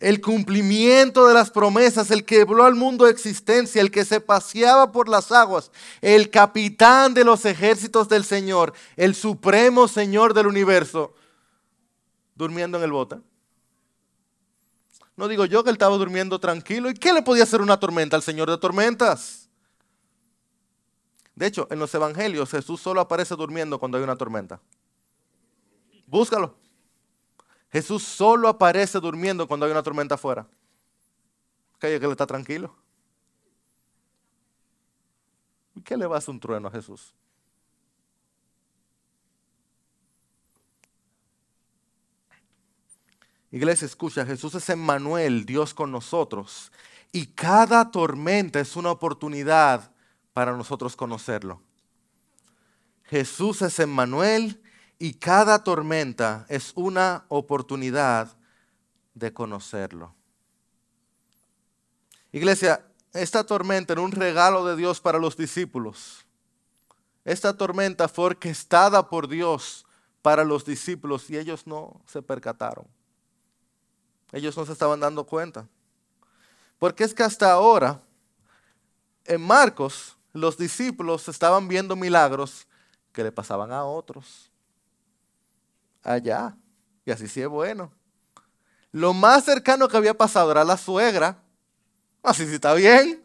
el 0.00 0.20
cumplimiento 0.20 1.26
de 1.26 1.34
las 1.34 1.50
promesas, 1.50 2.10
el 2.10 2.24
que 2.24 2.42
habló 2.42 2.64
al 2.64 2.74
mundo 2.74 3.04
de 3.04 3.10
existencia, 3.10 3.80
el 3.80 3.90
que 3.90 4.04
se 4.04 4.20
paseaba 4.20 4.92
por 4.92 5.08
las 5.08 5.30
aguas, 5.30 5.70
el 6.00 6.30
capitán 6.30 7.14
de 7.14 7.24
los 7.24 7.44
ejércitos 7.44 8.08
del 8.08 8.24
Señor, 8.24 8.72
el 8.96 9.14
supremo 9.14 9.88
Señor 9.88 10.34
del 10.34 10.46
universo, 10.46 11.14
durmiendo 12.34 12.78
en 12.78 12.84
el 12.84 12.92
bote. 12.92 13.16
No 15.16 15.28
digo 15.28 15.44
yo 15.44 15.62
que 15.62 15.68
él 15.68 15.74
estaba 15.74 15.98
durmiendo 15.98 16.38
tranquilo. 16.38 16.88
¿Y 16.88 16.94
qué 16.94 17.12
le 17.12 17.20
podía 17.20 17.42
hacer 17.42 17.60
una 17.60 17.78
tormenta 17.78 18.16
al 18.16 18.22
Señor 18.22 18.48
de 18.48 18.56
tormentas? 18.56 19.50
De 21.34 21.46
hecho, 21.46 21.68
en 21.70 21.78
los 21.78 21.94
evangelios 21.94 22.50
Jesús 22.50 22.80
solo 22.80 23.02
aparece 23.02 23.36
durmiendo 23.36 23.78
cuando 23.78 23.98
hay 23.98 24.04
una 24.04 24.16
tormenta. 24.16 24.60
Búscalo. 26.06 26.56
Jesús 27.72 28.02
solo 28.02 28.48
aparece 28.48 28.98
durmiendo 28.98 29.46
cuando 29.46 29.66
hay 29.66 29.72
una 29.72 29.82
tormenta 29.82 30.16
afuera. 30.16 30.46
Que 31.78 31.98
que 31.98 32.04
él 32.04 32.10
está 32.12 32.26
tranquilo. 32.26 32.74
¿Y 35.74 35.80
qué 35.80 35.96
le 35.96 36.06
va 36.06 36.16
a 36.16 36.18
hacer 36.18 36.30
un 36.30 36.40
trueno 36.40 36.68
a 36.68 36.70
Jesús? 36.70 37.14
Iglesia, 43.52 43.86
escucha, 43.86 44.24
Jesús 44.24 44.54
es 44.54 44.68
Emmanuel, 44.68 45.44
Dios 45.44 45.74
con 45.74 45.90
nosotros. 45.90 46.70
Y 47.12 47.26
cada 47.26 47.90
tormenta 47.90 48.60
es 48.60 48.76
una 48.76 48.90
oportunidad 48.90 49.92
para 50.32 50.56
nosotros 50.56 50.94
conocerlo. 50.94 51.60
Jesús 53.04 53.62
es 53.62 53.78
Emmanuel 53.80 54.62
y 55.02 55.14
cada 55.14 55.64
tormenta 55.64 56.44
es 56.50 56.72
una 56.74 57.24
oportunidad 57.28 58.36
de 59.14 59.32
conocerlo. 59.32 60.14
Iglesia, 62.32 62.84
esta 63.14 63.42
tormenta 63.44 63.94
era 63.94 64.02
un 64.02 64.12
regalo 64.12 64.66
de 64.66 64.76
Dios 64.76 65.00
para 65.00 65.18
los 65.18 65.38
discípulos. 65.38 66.26
Esta 67.24 67.56
tormenta 67.56 68.08
fue 68.08 68.26
orquestada 68.26 69.08
por 69.08 69.26
Dios 69.26 69.86
para 70.20 70.44
los 70.44 70.66
discípulos 70.66 71.30
y 71.30 71.38
ellos 71.38 71.66
no 71.66 72.02
se 72.06 72.20
percataron. 72.20 72.86
Ellos 74.32 74.54
no 74.54 74.66
se 74.66 74.72
estaban 74.72 75.00
dando 75.00 75.24
cuenta. 75.24 75.66
Porque 76.78 77.04
es 77.04 77.14
que 77.14 77.22
hasta 77.22 77.50
ahora, 77.50 78.02
en 79.24 79.40
Marcos, 79.40 80.18
los 80.34 80.58
discípulos 80.58 81.26
estaban 81.26 81.68
viendo 81.68 81.96
milagros 81.96 82.66
que 83.14 83.24
le 83.24 83.32
pasaban 83.32 83.72
a 83.72 83.84
otros 83.84 84.49
allá. 86.02 86.56
Y 87.04 87.10
así 87.10 87.28
sí 87.28 87.40
es 87.40 87.48
bueno. 87.48 87.92
Lo 88.92 89.12
más 89.12 89.44
cercano 89.44 89.88
que 89.88 89.96
había 89.96 90.16
pasado 90.16 90.50
era 90.50 90.64
la 90.64 90.76
suegra. 90.76 91.42
Así 92.22 92.46
sí 92.46 92.54
está 92.54 92.74
bien. 92.74 93.24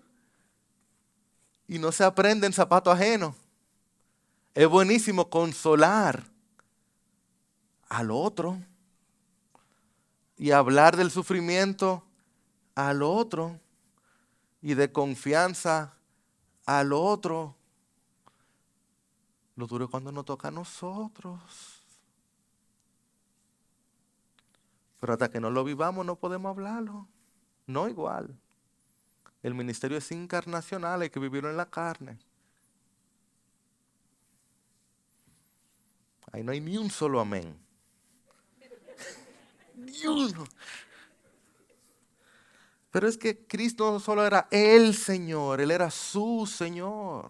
Y 1.67 1.79
no 1.79 1.91
se 1.91 2.03
aprende 2.03 2.47
en 2.47 2.53
zapato 2.53 2.91
ajeno. 2.91 3.35
Es 4.53 4.67
buenísimo 4.67 5.29
consolar 5.29 6.23
al 7.89 8.11
otro 8.11 8.57
y 10.37 10.51
hablar 10.51 10.95
del 10.95 11.11
sufrimiento 11.11 12.03
al 12.75 13.03
otro 13.03 13.59
y 14.61 14.73
de 14.73 14.91
confianza 14.91 15.93
al 16.65 16.93
otro. 16.93 17.55
Lo 19.55 19.67
duro 19.67 19.89
cuando 19.89 20.11
nos 20.11 20.25
toca 20.25 20.49
a 20.49 20.51
nosotros. 20.51 21.74
Pero 25.05 25.13
hasta 25.13 25.29
que 25.29 25.39
no 25.39 25.51
lo 25.51 25.63
vivamos 25.63 26.03
no 26.03 26.15
podemos 26.15 26.49
hablarlo. 26.49 27.07
No 27.67 27.87
igual. 27.87 28.35
El 29.43 29.53
ministerio 29.53 29.99
es 29.99 30.11
incarnacional, 30.11 30.99
hay 30.99 31.11
que 31.11 31.19
vivirlo 31.19 31.47
en 31.47 31.57
la 31.57 31.69
carne. 31.69 32.17
Ahí 36.31 36.41
no 36.41 36.51
hay 36.51 36.59
ni 36.59 36.75
un 36.79 36.89
solo 36.89 37.19
amén. 37.19 37.55
ni 39.75 40.07
uno. 40.07 40.43
Pero 42.89 43.07
es 43.07 43.15
que 43.15 43.45
Cristo 43.45 43.91
no 43.91 43.99
solo 43.99 44.25
era 44.25 44.47
el 44.49 44.95
Señor, 44.95 45.61
Él 45.61 45.69
era 45.69 45.91
su 45.91 46.51
Señor. 46.51 47.29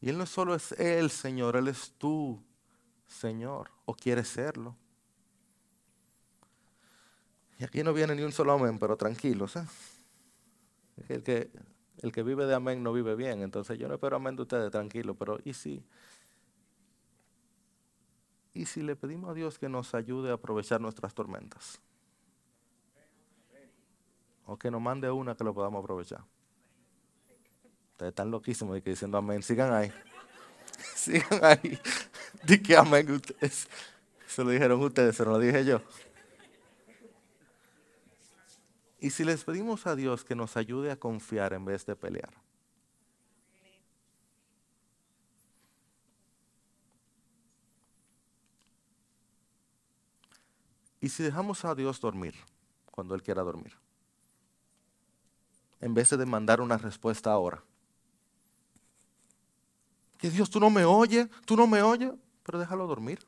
Y 0.00 0.08
Él 0.08 0.16
no 0.16 0.24
solo 0.24 0.54
es 0.54 0.72
el 0.72 1.10
Señor, 1.10 1.54
Él 1.54 1.68
es 1.68 1.92
tú 1.98 2.47
Señor, 3.08 3.70
o 3.86 3.94
quiere 3.94 4.22
serlo. 4.22 4.76
Y 7.58 7.64
aquí 7.64 7.82
no 7.82 7.92
viene 7.92 8.14
ni 8.14 8.22
un 8.22 8.30
solo 8.30 8.52
amén, 8.52 8.78
pero 8.78 8.96
tranquilos. 8.96 9.56
¿eh? 9.56 9.64
El, 11.08 11.24
que, 11.24 11.50
el 11.98 12.12
que 12.12 12.22
vive 12.22 12.46
de 12.46 12.54
amén 12.54 12.82
no 12.82 12.92
vive 12.92 13.16
bien. 13.16 13.42
Entonces 13.42 13.78
yo 13.78 13.88
no 13.88 13.94
espero 13.94 14.16
amén 14.16 14.36
de 14.36 14.42
ustedes, 14.42 14.70
tranquilo. 14.70 15.14
Pero 15.14 15.38
¿y 15.44 15.54
si? 15.54 15.84
¿Y 18.52 18.64
le 18.82 18.94
pedimos 18.94 19.30
a 19.30 19.34
Dios 19.34 19.58
que 19.58 19.68
nos 19.68 19.94
ayude 19.94 20.30
a 20.30 20.34
aprovechar 20.34 20.80
nuestras 20.80 21.14
tormentas? 21.14 21.80
O 24.46 24.56
que 24.56 24.70
nos 24.70 24.80
mande 24.80 25.10
una 25.10 25.34
que 25.34 25.44
lo 25.44 25.52
podamos 25.52 25.82
aprovechar. 25.82 26.24
Ustedes 27.92 28.10
están 28.10 28.30
loquísimos 28.30 28.82
diciendo 28.82 29.18
amén. 29.18 29.42
Sigan 29.42 29.72
ahí. 29.72 29.92
Sigan 30.98 31.44
ahí. 31.44 31.78
Di 32.42 32.60
que 32.60 32.76
amén 32.76 33.08
ustedes. 33.10 33.68
Se 34.26 34.42
lo 34.42 34.50
dijeron 34.50 34.82
ustedes, 34.82 35.16
se 35.16 35.24
lo 35.24 35.38
dije 35.38 35.64
yo. 35.64 35.80
Y 39.00 39.10
si 39.10 39.24
les 39.24 39.44
pedimos 39.44 39.86
a 39.86 39.94
Dios 39.94 40.24
que 40.24 40.34
nos 40.34 40.56
ayude 40.56 40.90
a 40.90 40.96
confiar 40.96 41.52
en 41.52 41.64
vez 41.64 41.86
de 41.86 41.94
pelear. 41.94 42.34
Y 51.00 51.10
si 51.10 51.22
dejamos 51.22 51.64
a 51.64 51.76
Dios 51.76 52.00
dormir 52.00 52.34
cuando 52.90 53.14
Él 53.14 53.22
quiera 53.22 53.44
dormir, 53.44 53.72
en 55.80 55.94
vez 55.94 56.10
de 56.10 56.16
demandar 56.16 56.60
una 56.60 56.76
respuesta 56.76 57.30
ahora. 57.30 57.62
Que 60.18 60.30
Dios, 60.30 60.50
tú 60.50 60.60
no 60.60 60.68
me 60.68 60.84
oyes, 60.84 61.28
tú 61.46 61.56
no 61.56 61.66
me 61.66 61.80
oyes, 61.82 62.12
pero 62.42 62.58
déjalo 62.58 62.86
dormir. 62.86 63.20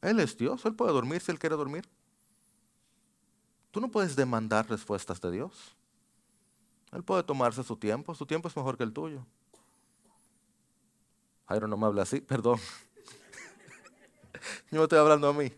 Él 0.00 0.20
es 0.20 0.36
Dios, 0.36 0.64
Él 0.64 0.74
puede 0.74 0.92
dormir 0.92 1.20
si 1.20 1.32
Él 1.32 1.38
quiere 1.38 1.56
dormir. 1.56 1.88
Tú 3.70 3.80
no 3.80 3.90
puedes 3.90 4.16
demandar 4.16 4.68
respuestas 4.68 5.20
de 5.20 5.32
Dios. 5.32 5.76
Él 6.92 7.02
puede 7.02 7.22
tomarse 7.22 7.62
su 7.62 7.76
tiempo, 7.76 8.14
su 8.14 8.24
tiempo 8.24 8.48
es 8.48 8.56
mejor 8.56 8.76
que 8.76 8.84
el 8.84 8.92
tuyo. 8.92 9.26
Jairo 11.48 11.66
no 11.66 11.76
me 11.76 11.86
habla 11.86 12.02
así, 12.02 12.20
perdón. 12.22 12.58
Yo 14.70 14.78
me 14.78 14.82
estoy 14.84 14.98
hablando 14.98 15.28
a 15.28 15.32
mí. 15.32 15.52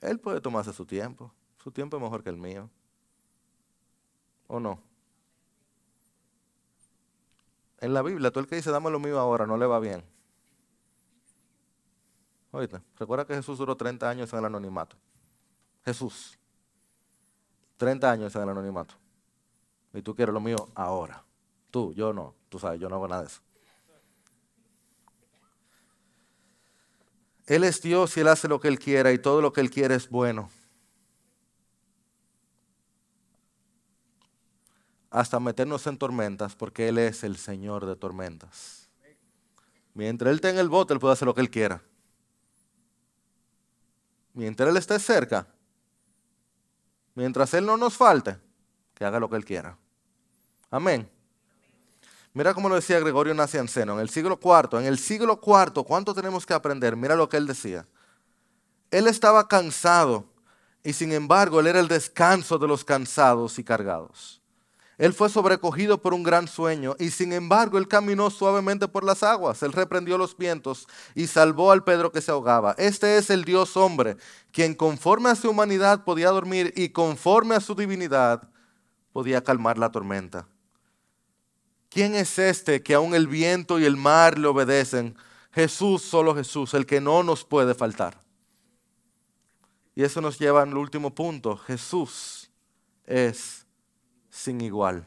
Él 0.00 0.18
puede 0.18 0.40
tomarse 0.40 0.72
su 0.72 0.86
tiempo. 0.86 1.32
Su 1.62 1.70
tiempo 1.70 1.96
es 1.96 2.02
mejor 2.02 2.22
que 2.22 2.30
el 2.30 2.36
mío. 2.36 2.70
¿O 4.46 4.60
no? 4.60 4.80
En 7.80 7.94
la 7.94 8.02
Biblia, 8.02 8.30
todo 8.30 8.40
el 8.40 8.46
que 8.46 8.56
dice 8.56 8.70
dame 8.70 8.90
lo 8.90 9.00
mío 9.00 9.18
ahora 9.18 9.46
no 9.46 9.56
le 9.56 9.66
va 9.66 9.80
bien. 9.80 10.04
Oíste, 12.52 12.80
recuerda 12.98 13.24
que 13.24 13.34
Jesús 13.34 13.58
duró 13.58 13.76
30 13.76 14.08
años 14.08 14.32
en 14.32 14.38
el 14.40 14.44
anonimato. 14.44 14.96
Jesús. 15.84 16.38
30 17.76 18.10
años 18.10 18.34
en 18.36 18.42
el 18.42 18.48
anonimato. 18.50 18.94
Y 19.94 20.02
tú 20.02 20.14
quieres 20.14 20.34
lo 20.34 20.40
mío 20.40 20.68
ahora. 20.74 21.24
Tú, 21.70 21.92
yo 21.94 22.12
no. 22.12 22.34
Tú 22.48 22.58
sabes, 22.58 22.80
yo 22.80 22.88
no 22.88 22.96
hago 22.96 23.08
nada 23.08 23.22
de 23.22 23.28
eso. 23.28 23.40
Él 27.46 27.64
es 27.64 27.80
Dios 27.80 28.16
y 28.16 28.20
Él 28.20 28.28
hace 28.28 28.46
lo 28.46 28.60
que 28.60 28.68
Él 28.68 28.78
quiera 28.78 29.10
y 29.12 29.18
todo 29.18 29.40
lo 29.40 29.52
que 29.52 29.60
Él 29.60 29.70
quiere 29.70 29.94
es 29.94 30.08
bueno. 30.08 30.50
Hasta 35.10 35.40
meternos 35.40 35.86
en 35.86 35.98
tormentas 35.98 36.54
porque 36.54 36.88
Él 36.88 36.98
es 36.98 37.24
el 37.24 37.36
Señor 37.36 37.84
de 37.86 37.96
tormentas. 37.96 38.88
Mientras 39.94 40.32
Él 40.32 40.40
tenga 40.40 40.60
el 40.60 40.68
bote, 40.68 40.94
Él 40.94 41.00
puede 41.00 41.14
hacer 41.14 41.26
lo 41.26 41.34
que 41.34 41.40
Él 41.40 41.50
quiera. 41.50 41.82
Mientras 44.32 44.68
Él 44.68 44.76
esté 44.76 44.98
cerca, 45.00 45.46
mientras 47.14 47.52
Él 47.54 47.66
no 47.66 47.76
nos 47.76 47.96
falte, 47.96 48.38
que 48.94 49.04
haga 49.04 49.18
lo 49.18 49.28
que 49.28 49.36
Él 49.36 49.44
quiera. 49.44 49.76
Amén. 50.70 51.10
Mira 52.32 52.54
cómo 52.54 52.68
lo 52.68 52.76
decía 52.76 53.00
Gregorio 53.00 53.34
Nacianceno, 53.34 53.94
en 53.94 54.00
el 54.00 54.08
siglo 54.08 54.38
IV, 54.40 54.78
en 54.78 54.86
el 54.86 54.98
siglo 54.98 55.40
IV, 55.44 55.84
¿cuánto 55.84 56.14
tenemos 56.14 56.46
que 56.46 56.54
aprender? 56.54 56.94
Mira 56.94 57.16
lo 57.16 57.28
que 57.28 57.36
él 57.36 57.46
decía. 57.46 57.84
Él 58.92 59.08
estaba 59.08 59.48
cansado 59.48 60.26
y 60.84 60.92
sin 60.92 61.12
embargo 61.12 61.58
él 61.58 61.66
era 61.66 61.80
el 61.80 61.88
descanso 61.88 62.56
de 62.58 62.68
los 62.68 62.84
cansados 62.84 63.58
y 63.58 63.64
cargados. 63.64 64.39
Él 65.00 65.14
fue 65.14 65.30
sobrecogido 65.30 66.02
por 66.02 66.12
un 66.12 66.22
gran 66.22 66.46
sueño 66.46 66.94
y 66.98 67.08
sin 67.08 67.32
embargo 67.32 67.78
él 67.78 67.88
caminó 67.88 68.28
suavemente 68.28 68.86
por 68.86 69.02
las 69.02 69.22
aguas. 69.22 69.62
Él 69.62 69.72
reprendió 69.72 70.18
los 70.18 70.36
vientos 70.36 70.86
y 71.14 71.26
salvó 71.26 71.72
al 71.72 71.84
Pedro 71.84 72.12
que 72.12 72.20
se 72.20 72.30
ahogaba. 72.30 72.74
Este 72.76 73.16
es 73.16 73.30
el 73.30 73.46
Dios 73.46 73.78
hombre, 73.78 74.18
quien 74.52 74.74
conforme 74.74 75.30
a 75.30 75.36
su 75.36 75.48
humanidad 75.48 76.04
podía 76.04 76.28
dormir 76.28 76.74
y 76.76 76.90
conforme 76.90 77.54
a 77.54 77.60
su 77.60 77.74
divinidad 77.74 78.46
podía 79.14 79.42
calmar 79.42 79.78
la 79.78 79.90
tormenta. 79.90 80.46
¿Quién 81.88 82.14
es 82.14 82.38
este 82.38 82.82
que 82.82 82.92
aún 82.92 83.14
el 83.14 83.26
viento 83.26 83.80
y 83.80 83.86
el 83.86 83.96
mar 83.96 84.38
le 84.38 84.48
obedecen? 84.48 85.16
Jesús, 85.52 86.02
solo 86.02 86.34
Jesús, 86.34 86.74
el 86.74 86.84
que 86.84 87.00
no 87.00 87.22
nos 87.22 87.42
puede 87.42 87.74
faltar. 87.74 88.22
Y 89.94 90.02
eso 90.02 90.20
nos 90.20 90.38
lleva 90.38 90.60
al 90.60 90.76
último 90.76 91.14
punto. 91.14 91.56
Jesús 91.56 92.50
es 93.06 93.59
sin 94.30 94.60
igual. 94.60 95.06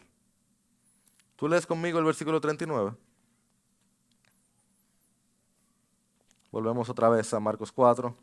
¿Tú 1.36 1.48
lees 1.48 1.66
conmigo 1.66 2.00
el 2.00 2.06
versículo 2.06 2.40
39? 2.40 2.96
Volvemos 6.52 6.88
otra 6.88 7.10
vez 7.10 7.34
a 7.34 7.40
Marcos 7.40 7.72
4. 7.72 8.16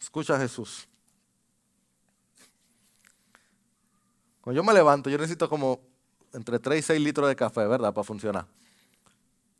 Escucha 0.00 0.34
a 0.34 0.38
Jesús. 0.40 0.88
Cuando 4.40 4.60
yo 4.60 4.64
me 4.64 4.74
levanto, 4.74 5.08
yo 5.08 5.16
necesito 5.18 5.48
como 5.48 5.80
entre 6.32 6.58
3 6.58 6.80
y 6.80 6.82
6 6.82 7.00
litros 7.00 7.28
de 7.28 7.36
café, 7.36 7.64
¿verdad? 7.66 7.94
Para 7.94 8.04
funcionar. 8.04 8.46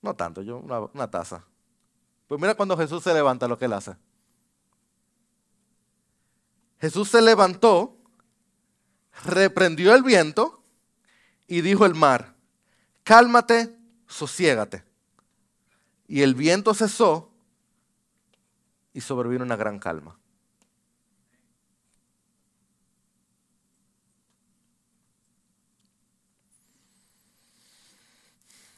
No 0.00 0.14
tanto, 0.14 0.42
yo 0.42 0.58
una, 0.58 1.08
taza. 1.08 1.44
Pues 2.26 2.40
mira 2.40 2.56
cuando 2.56 2.76
Jesús 2.76 3.02
se 3.04 3.14
levanta 3.14 3.46
lo 3.46 3.56
que 3.56 3.66
él 3.66 3.72
hace. 3.72 3.96
Jesús 6.82 7.10
se 7.10 7.22
levantó, 7.22 7.96
reprendió 9.22 9.94
el 9.94 10.02
viento 10.02 10.64
y 11.46 11.60
dijo 11.60 11.86
el 11.86 11.94
mar, 11.94 12.34
cálmate, 13.04 13.78
sosiégate. 14.08 14.82
Y 16.08 16.22
el 16.22 16.34
viento 16.34 16.74
cesó 16.74 17.30
y 18.92 19.00
sobrevino 19.00 19.44
una 19.44 19.54
gran 19.54 19.78
calma. 19.78 20.18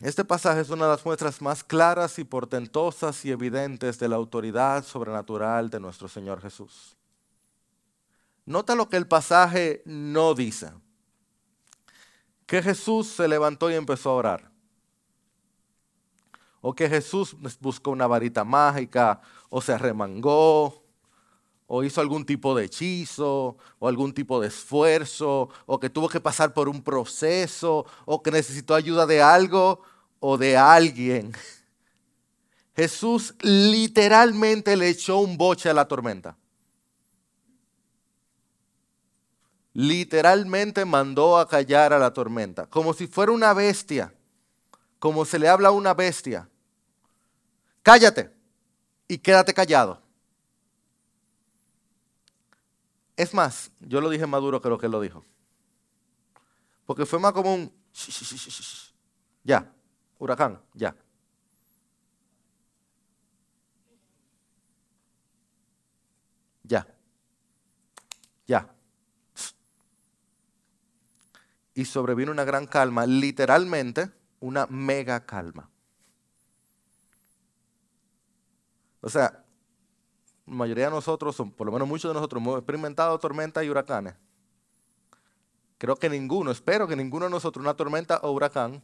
Este 0.01 0.27
pasaje 0.27 0.61
es 0.61 0.69
una 0.69 0.85
de 0.85 0.91
las 0.91 1.07
muestras 1.07 1.41
más 1.41 1.65
claras 1.65 2.19
y 2.19 2.25
portentosas 2.25 3.25
y 3.25 3.31
evidentes 3.31 3.99
de 3.99 4.09
la 4.09 4.17
autoridad 4.17 4.85
sobrenatural 4.85 5.71
de 5.71 5.81
nuestro 5.81 6.07
Señor 6.07 6.43
Jesús. 6.43 6.99
Nota 8.47 8.75
lo 8.75 8.89
que 8.89 8.97
el 8.97 9.07
pasaje 9.07 9.83
no 9.87 10.35
dice. 10.35 10.71
Que 12.47 12.63
Jesús 12.63 13.09
se 13.09 13.27
levantó 13.27 13.71
y 13.71 13.75
empezó 13.75 14.11
a 14.11 14.15
orar. 14.15 14.51
O 16.61 16.75
que 16.75 16.89
Jesús 16.89 17.37
buscó 17.61 17.91
una 17.91 18.07
varita 18.07 18.45
mágica, 18.45 19.21
o 19.49 19.61
se 19.61 19.73
arremangó, 19.73 20.83
o 21.67 21.83
hizo 21.83 22.01
algún 22.01 22.27
tipo 22.27 22.55
de 22.55 22.65
hechizo, 22.65 23.57
o 23.79 23.89
algún 23.89 24.13
tipo 24.13 24.41
de 24.41 24.49
esfuerzo, 24.49 25.49
o 25.67 25.81
que 25.81 25.91
tuvo 25.91 26.09
que 26.09 26.21
pasar 26.21 26.53
por 26.53 26.69
un 26.69 26.83
proceso, 26.83 27.87
o 28.05 28.23
que 28.23 28.31
necesitó 28.31 28.75
ayuda 28.75 29.07
de 29.07 29.23
algo 29.23 29.83
o 30.21 30.37
de 30.37 30.57
alguien. 30.57 31.33
Jesús 32.77 33.35
literalmente 33.41 34.77
le 34.77 34.89
echó 34.89 35.19
un 35.19 35.37
boche 35.37 35.71
a 35.71 35.75
la 35.75 35.87
tormenta. 35.87 36.37
Literalmente 39.75 40.85
mandó 40.85 41.37
a 41.37 41.49
callar 41.49 41.93
a 41.93 41.99
la 41.99 42.13
tormenta, 42.13 42.67
como 42.67 42.95
si 42.95 43.09
fuera 43.09 43.33
una 43.33 43.53
bestia, 43.53 44.15
como 45.01 45.25
se 45.25 45.39
le 45.39 45.49
habla 45.49 45.69
a 45.69 45.73
una 45.73 45.93
bestia. 45.93 46.49
Cállate 47.83 48.33
y 49.09 49.19
quédate 49.19 49.53
callado. 49.53 50.01
Es 53.17 53.35
más, 53.35 53.71
yo 53.81 54.01
lo 54.01 54.11
dije 54.11 54.27
más 54.27 54.41
duro 54.41 54.61
que 54.61 54.69
lo 54.69 54.79
que 54.79 54.87
él 54.87 54.93
lo 54.93 55.01
dijo. 55.01 55.25
Porque 56.87 57.05
fue 57.05 57.19
más 57.19 57.33
como 57.33 57.55
un... 57.55 57.73
Ya, 59.43 59.73
huracán, 60.19 60.61
ya. 60.73 60.95
Ya. 66.63 66.87
Ya. 68.47 68.74
Y 71.75 71.85
sobrevino 71.85 72.31
una 72.31 72.45
gran 72.45 72.67
calma, 72.67 73.07
literalmente 73.07 74.11
una 74.41 74.67
mega 74.67 75.27
calma. 75.27 75.69
O 79.01 79.09
sea, 79.09 79.45
la 80.47 80.55
mayoría 80.55 80.87
de 80.87 80.91
nosotros, 80.91 81.37
por 81.57 81.67
lo 81.67 81.73
menos 81.73 81.89
muchos 81.89 82.11
de 82.11 82.15
nosotros, 82.15 82.41
hemos 82.41 82.59
experimentado 82.59 83.19
tormentas 83.19 83.65
y 83.65 83.69
huracanes. 83.69 84.15
Creo 85.79 85.97
que 85.97 86.09
ninguno, 86.09 86.51
espero 86.51 86.87
que 86.87 86.97
ninguno 86.97 87.27
de 87.27 87.31
nosotros, 87.31 87.63
una 87.63 87.75
tormenta 87.75 88.19
o 88.23 88.31
huracán, 88.31 88.83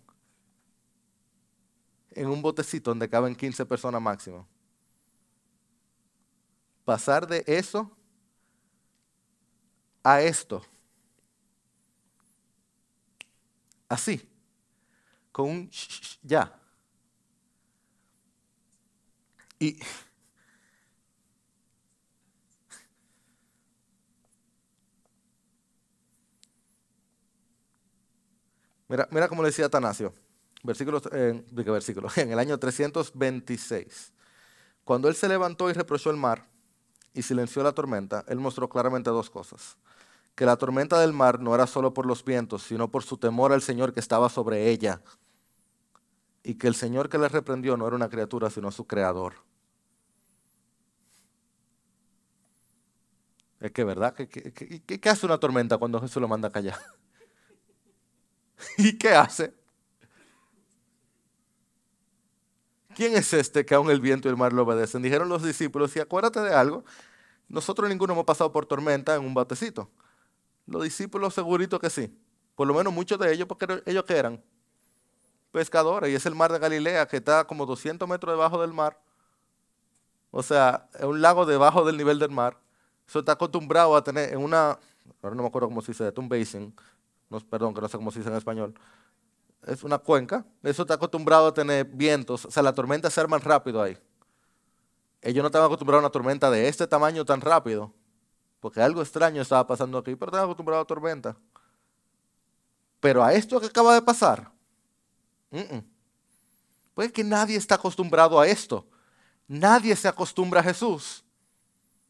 en 2.11 2.28
un 2.28 2.43
botecito 2.43 2.91
donde 2.91 3.09
caben 3.09 3.34
15 3.34 3.64
personas 3.66 4.03
máximo. 4.03 4.47
Pasar 6.84 7.26
de 7.26 7.45
eso 7.47 7.91
a 10.03 10.20
esto. 10.20 10.62
Así. 13.91 14.22
Con 15.32 15.51
un 15.51 15.70
ya. 16.22 16.57
Y 19.59 19.78
mira, 28.88 29.09
mira 29.11 29.28
cómo 29.28 29.43
le 29.43 29.49
decía 29.49 29.66
Atanasio 29.66 30.14
versículo, 30.62 31.01
eh, 31.12 31.45
versículo, 31.51 32.09
en 32.16 32.32
el 32.32 32.38
año 32.38 32.59
326, 32.59 34.12
cuando 34.84 35.09
él 35.09 35.14
se 35.14 35.28
levantó 35.28 35.70
y 35.70 35.72
reprochó 35.72 36.11
el 36.11 36.16
mar 36.16 36.47
y 37.14 37.22
silenció 37.22 37.62
la 37.62 37.72
tormenta, 37.72 38.24
él 38.28 38.38
mostró 38.38 38.68
claramente 38.68 39.11
dos 39.11 39.30
cosas 39.30 39.76
que 40.41 40.47
la 40.47 40.57
tormenta 40.57 40.99
del 40.99 41.12
mar 41.12 41.38
no 41.38 41.55
era 41.55 41.66
solo 41.66 41.93
por 41.93 42.07
los 42.07 42.24
vientos, 42.24 42.62
sino 42.62 42.91
por 42.91 43.03
su 43.03 43.18
temor 43.18 43.53
al 43.53 43.61
Señor 43.61 43.93
que 43.93 44.01
estaba 44.01 44.30
sobre 44.30 44.70
ella, 44.70 45.03
y 46.43 46.55
que 46.55 46.66
el 46.66 46.74
Señor 46.74 47.11
que 47.11 47.18
les 47.18 47.30
reprendió 47.30 47.76
no 47.76 47.86
era 47.86 47.95
una 47.95 48.09
criatura, 48.09 48.49
sino 48.49 48.70
su 48.70 48.86
creador. 48.86 49.34
Es 53.61 53.70
que, 53.72 53.84
¿verdad? 53.84 54.14
¿Qué, 54.14 54.30
qué, 54.30 54.51
qué, 54.51 54.99
qué 54.99 55.09
hace 55.11 55.26
una 55.26 55.36
tormenta 55.36 55.76
cuando 55.76 56.01
Jesús 56.01 56.22
lo 56.22 56.26
manda 56.26 56.49
a 56.49 56.53
callar? 56.53 56.78
¿Y 58.78 58.97
qué 58.97 59.11
hace? 59.11 59.53
¿Quién 62.95 63.14
es 63.14 63.34
este 63.34 63.66
que 63.66 63.74
aún 63.74 63.91
el 63.91 64.01
viento 64.01 64.26
y 64.26 64.30
el 64.30 64.38
mar 64.38 64.55
lo 64.55 64.62
obedecen? 64.62 65.03
Dijeron 65.03 65.28
los 65.28 65.43
discípulos, 65.43 65.95
y 65.97 66.01
acuérdate 66.01 66.41
de 66.41 66.55
algo, 66.55 66.82
nosotros 67.47 67.91
ninguno 67.91 68.14
hemos 68.14 68.24
pasado 68.24 68.51
por 68.51 68.64
tormenta 68.64 69.14
en 69.14 69.26
un 69.26 69.34
batecito. 69.34 69.91
Los 70.71 70.85
discípulos 70.85 71.35
segurito 71.35 71.81
que 71.81 71.91
sí. 71.91 72.16
Por 72.55 72.68
lo 72.68 72.75
menos 72.75 72.93
muchos 72.93 73.18
de 73.18 73.33
ellos, 73.33 73.49
porque 73.49 73.83
ellos 73.87 74.05
eran 74.09 74.41
pescadores, 75.51 76.12
y 76.12 76.14
es 76.14 76.25
el 76.27 76.37
mar 76.37 76.53
de 76.53 76.61
Galilea 76.61 77.09
que 77.09 77.16
está 77.16 77.45
como 77.45 77.66
200 77.66 78.09
metros 78.09 78.33
debajo 78.33 78.61
del 78.61 78.73
mar. 78.73 78.97
O 80.31 80.45
sea, 80.45 80.89
es 80.95 81.05
un 81.05 81.21
lago 81.21 81.45
debajo 81.45 81.85
del 81.85 81.97
nivel 81.97 82.21
del 82.21 82.31
mar. 82.31 82.57
Eso 83.09 83.18
está 83.18 83.33
acostumbrado 83.33 83.97
a 83.97 84.05
tener 84.05 84.33
en 84.33 84.39
una, 84.39 84.79
ahora 85.21 85.35
no 85.35 85.43
me 85.43 85.49
acuerdo 85.49 85.66
cómo 85.66 85.83
se 85.83 85.91
dice, 85.91 86.12
un 86.16 86.29
basin, 86.29 86.73
perdón, 87.51 87.75
que 87.75 87.81
no 87.81 87.89
sé 87.89 87.97
cómo 87.97 88.12
se 88.12 88.21
dice 88.21 88.31
en 88.31 88.37
español. 88.37 88.73
Es 89.66 89.83
una 89.83 89.99
cuenca. 89.99 90.45
Eso 90.62 90.83
está 90.83 90.95
acostumbrado 90.95 91.49
a 91.49 91.53
tener 91.53 91.85
vientos. 91.85 92.45
O 92.45 92.51
sea, 92.51 92.62
la 92.62 92.73
tormenta 92.73 93.11
se 93.11 93.21
arma 93.21 93.39
rápido 93.39 93.83
ahí. 93.83 93.99
Ellos 95.21 95.43
no 95.43 95.47
estaban 95.47 95.66
acostumbrados 95.66 96.05
a 96.05 96.07
una 96.07 96.12
tormenta 96.12 96.49
de 96.49 96.68
este 96.68 96.87
tamaño 96.87 97.25
tan 97.25 97.41
rápido. 97.41 97.93
Porque 98.61 98.80
algo 98.82 99.02
extraño 99.02 99.40
estaba 99.42 99.66
pasando 99.66 99.98
aquí, 99.98 100.14
pero 100.14 100.30
estaban 100.30 100.44
acostumbrados 100.44 100.84
a 100.84 100.86
tormenta. 100.86 101.36
Pero 103.00 103.24
a 103.24 103.32
esto 103.32 103.58
que 103.58 103.66
acaba 103.66 103.94
de 103.94 104.02
pasar, 104.02 104.50
pues 106.94 107.11
que 107.11 107.24
nadie 107.24 107.56
está 107.56 107.76
acostumbrado 107.76 108.38
a 108.38 108.46
esto. 108.46 108.86
Nadie 109.48 109.96
se 109.96 110.06
acostumbra 110.06 110.61
a 110.61 110.62
Jesús. 110.62 111.24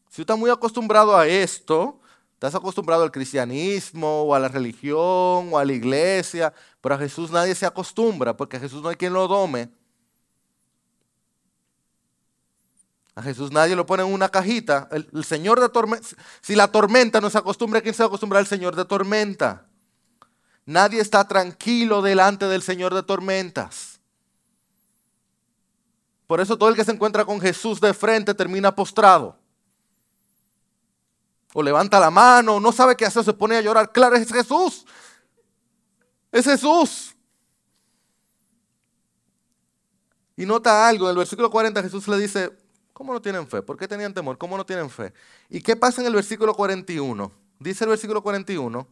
Si 0.09 0.17
tú 0.17 0.21
estás 0.23 0.37
muy 0.37 0.51
acostumbrado 0.51 1.15
a 1.15 1.25
esto, 1.25 1.99
estás 2.33 2.53
acostumbrado 2.53 3.03
al 3.03 3.11
cristianismo 3.11 4.23
o 4.23 4.35
a 4.35 4.39
la 4.39 4.49
religión 4.49 5.49
o 5.51 5.57
a 5.57 5.63
la 5.63 5.71
iglesia, 5.71 6.53
pero 6.81 6.95
a 6.95 6.97
Jesús 6.97 7.31
nadie 7.31 7.55
se 7.55 7.65
acostumbra 7.65 8.35
porque 8.35 8.57
a 8.57 8.59
Jesús 8.59 8.81
no 8.83 8.89
hay 8.89 8.97
quien 8.97 9.13
lo 9.13 9.27
dome. 9.27 9.69
A 13.15 13.21
Jesús 13.21 13.51
nadie 13.51 13.75
lo 13.75 13.85
pone 13.85 14.03
en 14.03 14.13
una 14.13 14.29
cajita. 14.29 14.87
El, 14.91 15.25
Señor 15.25 15.59
de 15.59 15.69
tormenta, 15.69 16.07
si 16.41 16.55
la 16.55 16.69
tormenta 16.69 17.19
no 17.19 17.29
se 17.29 17.37
acostumbra, 17.37 17.81
¿quién 17.81 17.93
se 17.93 18.03
acostumbra 18.03 18.39
al 18.39 18.47
Señor 18.47 18.75
de 18.75 18.85
tormenta? 18.85 19.65
Nadie 20.65 21.01
está 21.01 21.27
tranquilo 21.27 22.01
delante 22.01 22.47
del 22.47 22.61
Señor 22.61 22.93
de 22.93 23.03
tormentas. 23.03 23.99
Por 26.27 26.39
eso 26.39 26.57
todo 26.57 26.69
el 26.69 26.75
que 26.75 26.85
se 26.85 26.91
encuentra 26.91 27.25
con 27.25 27.41
Jesús 27.41 27.81
de 27.81 27.93
frente 27.93 28.33
termina 28.33 28.73
postrado. 28.73 29.37
O 31.53 31.61
levanta 31.61 31.99
la 31.99 32.09
mano, 32.09 32.61
no 32.61 32.71
sabe 32.71 32.95
qué 32.95 33.05
hacer, 33.05 33.25
se 33.25 33.33
pone 33.33 33.57
a 33.57 33.61
llorar. 33.61 33.91
Claro, 33.91 34.15
es 34.15 34.31
Jesús. 34.31 34.85
Es 36.31 36.45
Jesús. 36.45 37.13
Y 40.37 40.45
nota 40.45 40.87
algo, 40.87 41.05
en 41.05 41.11
el 41.11 41.17
versículo 41.17 41.51
40 41.51 41.83
Jesús 41.83 42.07
le 42.07 42.17
dice, 42.17 42.60
¿cómo 43.01 43.13
no 43.13 43.21
tienen 43.23 43.47
fe? 43.47 43.63
¿Por 43.63 43.77
qué 43.77 43.87
tenían 43.87 44.13
temor? 44.13 44.37
¿Cómo 44.37 44.55
no 44.55 44.63
tienen 44.63 44.87
fe? 44.87 45.11
¿Y 45.49 45.59
qué 45.59 45.75
pasa 45.75 46.01
en 46.01 46.07
el 46.07 46.13
versículo 46.13 46.53
41? 46.53 47.31
Dice 47.57 47.83
el 47.83 47.89
versículo 47.89 48.21
41, 48.21 48.87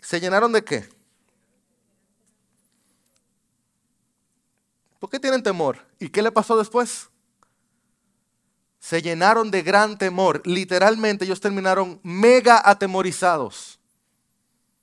¿se 0.00 0.20
llenaron 0.20 0.52
de 0.52 0.62
qué? 0.62 0.88
¿Por 5.00 5.10
qué 5.10 5.18
tienen 5.18 5.42
temor? 5.42 5.84
¿Y 5.98 6.08
qué 6.10 6.22
le 6.22 6.30
pasó 6.30 6.56
después? 6.56 7.08
Se 8.78 9.02
llenaron 9.02 9.50
de 9.50 9.62
gran 9.62 9.98
temor. 9.98 10.40
Literalmente 10.44 11.24
ellos 11.24 11.40
terminaron 11.40 11.98
mega 12.04 12.62
atemorizados. 12.64 13.80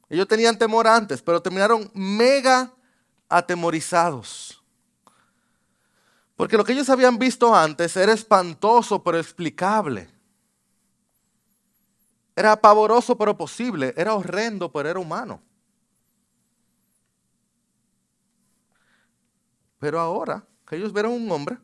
Ellos 0.10 0.28
tenían 0.28 0.58
temor 0.58 0.90
antes, 0.90 1.22
pero 1.22 1.42
terminaron 1.42 1.90
mega 1.94 2.74
atemorizados. 3.30 4.61
Porque 6.42 6.58
lo 6.58 6.64
que 6.64 6.74
ellos 6.74 6.90
habían 6.90 7.20
visto 7.20 7.54
antes 7.54 7.96
era 7.96 8.14
espantoso 8.14 9.04
pero 9.04 9.20
explicable. 9.20 10.10
Era 12.36 12.60
pavoroso 12.60 13.16
pero 13.16 13.38
posible. 13.38 13.94
Era 13.96 14.16
horrendo 14.16 14.72
pero 14.72 14.90
era 14.90 15.00
humano. 15.00 15.40
Pero 19.78 20.00
ahora 20.00 20.44
que 20.66 20.78
ellos 20.78 20.92
vieron 20.92 21.12
un 21.12 21.32
hombre 21.32 21.60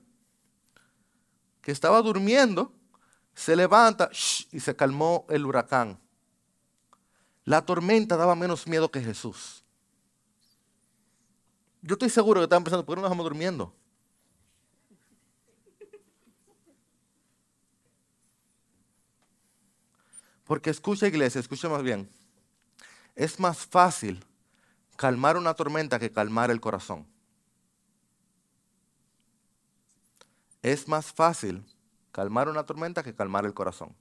que 1.59 1.71
estaba 1.71 1.99
durmiendo, 2.03 2.71
se 3.33 3.55
levanta 3.55 4.11
y 4.51 4.59
se 4.59 4.75
calmó 4.75 5.25
el 5.29 5.47
huracán. 5.47 5.99
La 7.45 7.65
tormenta 7.65 8.15
daba 8.15 8.35
menos 8.35 8.67
miedo 8.67 8.91
que 8.91 9.01
Jesús. 9.01 9.63
Yo 11.81 11.93
estoy 11.93 12.11
seguro 12.11 12.41
que 12.41 12.43
estaban 12.43 12.63
pensando, 12.63 12.85
¿por 12.85 12.93
qué 12.95 13.01
no 13.01 13.07
estamos 13.07 13.23
durmiendo? 13.23 13.73
Porque 20.47 20.69
escucha 20.69 21.07
iglesia, 21.07 21.39
escucha 21.39 21.69
más 21.69 21.83
bien. 21.83 22.09
Es 23.15 23.39
más 23.39 23.65
fácil 23.65 24.23
calmar 24.95 25.37
una 25.37 25.53
tormenta 25.53 25.99
que 25.99 26.11
calmar 26.11 26.49
el 26.49 26.61
corazón. 26.61 27.05
es 30.71 30.87
más 30.87 31.11
fácil 31.11 31.63
calmar 32.11 32.49
una 32.49 32.65
tormenta 32.65 33.03
que 33.03 33.13
calmar 33.13 33.45
el 33.45 33.53
corazón. 33.53 33.95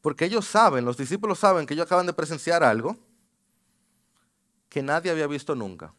Porque 0.00 0.26
ellos 0.26 0.46
saben, 0.46 0.84
los 0.84 0.96
discípulos 0.96 1.38
saben 1.38 1.66
que 1.66 1.74
ellos 1.74 1.86
acaban 1.86 2.06
de 2.06 2.12
presenciar 2.12 2.62
algo 2.62 2.96
que 4.68 4.82
nadie 4.82 5.10
había 5.10 5.26
visto 5.26 5.54
nunca. 5.54 5.94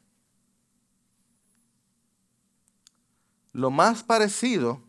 Lo 3.52 3.72
más 3.72 4.04
parecido 4.04 4.82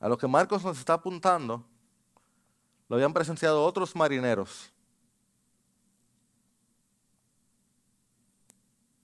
a 0.00 0.08
lo 0.08 0.16
que 0.16 0.28
Marcos 0.28 0.64
nos 0.64 0.78
está 0.78 0.94
apuntando, 0.94 1.64
lo 2.88 2.96
habían 2.96 3.12
presenciado 3.12 3.64
otros 3.64 3.94
marineros 3.94 4.72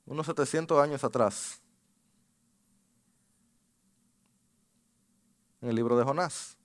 unos 0.06 0.26
700 0.26 0.82
años 0.82 1.02
atrás, 1.02 1.60
en 5.60 5.70
el 5.70 5.76
libro 5.76 5.96
de 5.96 6.04
Jonás. 6.04 6.56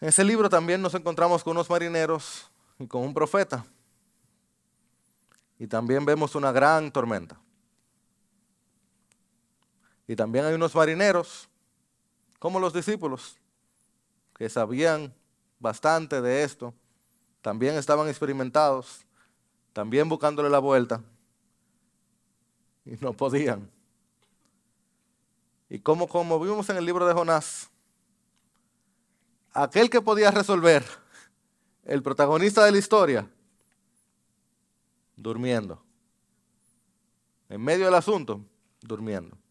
En 0.00 0.08
ese 0.08 0.24
libro 0.24 0.50
también 0.50 0.82
nos 0.82 0.94
encontramos 0.94 1.42
con 1.42 1.52
unos 1.52 1.70
marineros 1.70 2.50
y 2.78 2.86
con 2.86 3.02
un 3.02 3.14
profeta. 3.14 3.64
Y 5.58 5.66
también 5.68 6.04
vemos 6.04 6.34
una 6.34 6.50
gran 6.50 6.90
tormenta. 6.90 7.40
Y 10.12 10.16
también 10.16 10.44
hay 10.44 10.52
unos 10.52 10.74
marineros, 10.74 11.48
como 12.38 12.60
los 12.60 12.74
discípulos, 12.74 13.38
que 14.36 14.50
sabían 14.50 15.10
bastante 15.58 16.20
de 16.20 16.42
esto, 16.42 16.74
también 17.40 17.76
estaban 17.76 18.06
experimentados 18.10 19.06
también 19.72 20.10
buscándole 20.10 20.50
la 20.50 20.58
vuelta, 20.58 21.00
y 22.84 22.90
no 23.00 23.14
podían. 23.14 23.70
Y 25.70 25.78
como, 25.78 26.06
como 26.06 26.38
vimos 26.38 26.68
en 26.68 26.76
el 26.76 26.84
libro 26.84 27.06
de 27.06 27.14
Jonás, 27.14 27.70
aquel 29.54 29.88
que 29.88 30.02
podía 30.02 30.30
resolver, 30.30 30.84
el 31.84 32.02
protagonista 32.02 32.62
de 32.66 32.72
la 32.72 32.76
historia, 32.76 33.26
durmiendo. 35.16 35.82
En 37.48 37.62
medio 37.62 37.86
del 37.86 37.94
asunto, 37.94 38.44
durmiendo. 38.82 39.41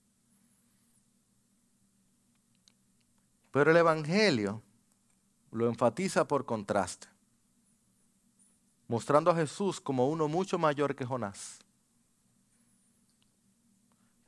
Pero 3.51 3.71
el 3.71 3.77
Evangelio 3.77 4.61
lo 5.51 5.67
enfatiza 5.67 6.27
por 6.27 6.45
contraste 6.45 7.11
mostrando 8.91 9.31
a 9.31 9.35
Jesús 9.35 9.79
como 9.79 10.09
uno 10.09 10.27
mucho 10.27 10.57
mayor 10.57 10.93
que 10.93 11.05
Jonás. 11.05 11.59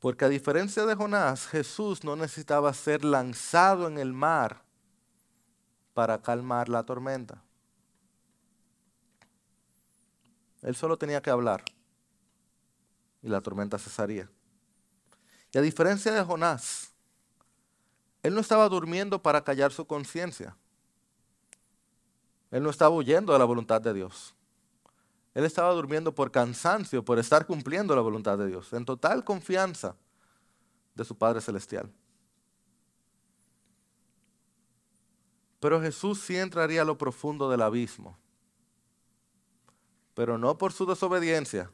Porque 0.00 0.24
a 0.24 0.30
diferencia 0.30 0.86
de 0.86 0.94
Jonás, 0.94 1.46
Jesús 1.46 2.02
no 2.02 2.16
necesitaba 2.16 2.72
ser 2.72 3.04
lanzado 3.04 3.86
en 3.86 3.98
el 3.98 4.14
mar 4.14 4.64
para 5.92 6.22
calmar 6.22 6.70
la 6.70 6.82
tormenta. 6.82 7.42
Él 10.62 10.74
solo 10.74 10.96
tenía 10.96 11.20
que 11.20 11.28
hablar 11.28 11.62
y 13.20 13.28
la 13.28 13.42
tormenta 13.42 13.78
cesaría. 13.78 14.30
Y 15.52 15.58
a 15.58 15.60
diferencia 15.60 16.10
de 16.10 16.24
Jonás, 16.24 16.93
él 18.24 18.34
no 18.34 18.40
estaba 18.40 18.68
durmiendo 18.68 19.22
para 19.22 19.44
callar 19.44 19.70
su 19.70 19.86
conciencia. 19.86 20.56
Él 22.50 22.64
no 22.64 22.70
estaba 22.70 22.92
huyendo 22.92 23.32
de 23.32 23.38
la 23.38 23.44
voluntad 23.44 23.80
de 23.80 23.94
Dios. 23.94 24.34
Él 25.32 25.44
estaba 25.44 25.72
durmiendo 25.72 26.12
por 26.12 26.32
cansancio, 26.32 27.04
por 27.04 27.20
estar 27.20 27.46
cumpliendo 27.46 27.94
la 27.94 28.02
voluntad 28.02 28.36
de 28.36 28.48
Dios, 28.48 28.72
en 28.72 28.84
total 28.84 29.22
confianza 29.22 29.94
de 30.96 31.04
su 31.04 31.16
Padre 31.16 31.40
Celestial. 31.40 31.88
Pero 35.60 35.80
Jesús 35.80 36.20
sí 36.20 36.36
entraría 36.36 36.82
a 36.82 36.84
lo 36.84 36.98
profundo 36.98 37.48
del 37.48 37.62
abismo 37.62 38.18
pero 40.14 40.38
no 40.38 40.56
por 40.56 40.72
su 40.72 40.86
desobediencia. 40.86 41.70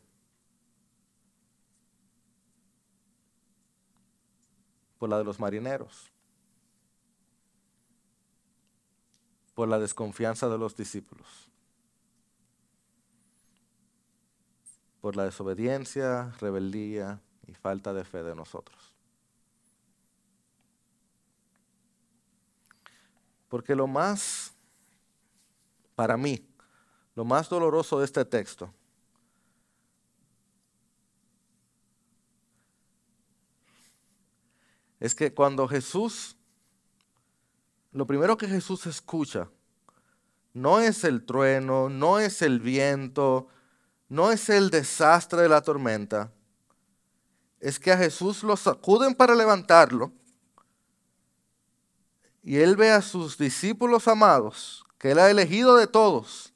Por 4.98 5.08
la 5.08 5.18
de 5.18 5.24
los 5.24 5.38
marineros. 5.38 6.10
Por 9.60 9.68
la 9.68 9.78
desconfianza 9.78 10.48
de 10.48 10.56
los 10.56 10.74
discípulos. 10.74 11.28
Por 15.02 15.16
la 15.16 15.26
desobediencia, 15.26 16.32
rebeldía 16.40 17.20
y 17.46 17.52
falta 17.52 17.92
de 17.92 18.02
fe 18.02 18.22
de 18.22 18.34
nosotros. 18.34 18.94
Porque 23.50 23.74
lo 23.74 23.86
más, 23.86 24.54
para 25.94 26.16
mí, 26.16 26.42
lo 27.14 27.26
más 27.26 27.50
doloroso 27.50 27.98
de 27.98 28.06
este 28.06 28.24
texto 28.24 28.72
es 34.98 35.14
que 35.14 35.34
cuando 35.34 35.68
Jesús, 35.68 36.34
lo 37.92 38.06
primero 38.06 38.36
que 38.36 38.46
Jesús 38.46 38.86
escucha, 38.86 39.48
no 40.52 40.80
es 40.80 41.04
el 41.04 41.24
trueno, 41.24 41.88
no 41.88 42.18
es 42.18 42.42
el 42.42 42.60
viento, 42.60 43.48
no 44.08 44.32
es 44.32 44.48
el 44.48 44.70
desastre 44.70 45.42
de 45.42 45.48
la 45.48 45.62
tormenta, 45.62 46.32
es 47.60 47.78
que 47.78 47.92
a 47.92 47.96
Jesús 47.96 48.42
lo 48.42 48.56
sacuden 48.56 49.14
para 49.14 49.34
levantarlo 49.34 50.12
y 52.42 52.56
él 52.56 52.76
ve 52.76 52.90
a 52.90 53.02
sus 53.02 53.36
discípulos 53.36 54.08
amados, 54.08 54.84
que 54.98 55.10
él 55.10 55.18
ha 55.18 55.30
elegido 55.30 55.76
de 55.76 55.86
todos, 55.86 56.52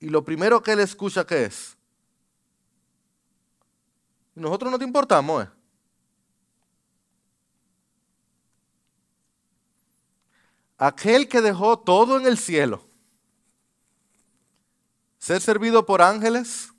y 0.00 0.08
lo 0.08 0.24
primero 0.24 0.62
que 0.62 0.72
él 0.72 0.80
escucha, 0.80 1.26
¿qué 1.26 1.44
es? 1.44 1.76
Nosotros 4.34 4.70
no 4.70 4.78
te 4.78 4.84
importamos, 4.84 5.44
¿eh? 5.44 5.48
Aquel 10.78 11.28
que 11.28 11.40
dejó 11.40 11.78
todo 11.80 12.18
en 12.18 12.26
el 12.26 12.38
cielo, 12.38 12.84
ser 15.18 15.40
servido 15.40 15.84
por 15.84 16.00
ángeles, 16.00 16.72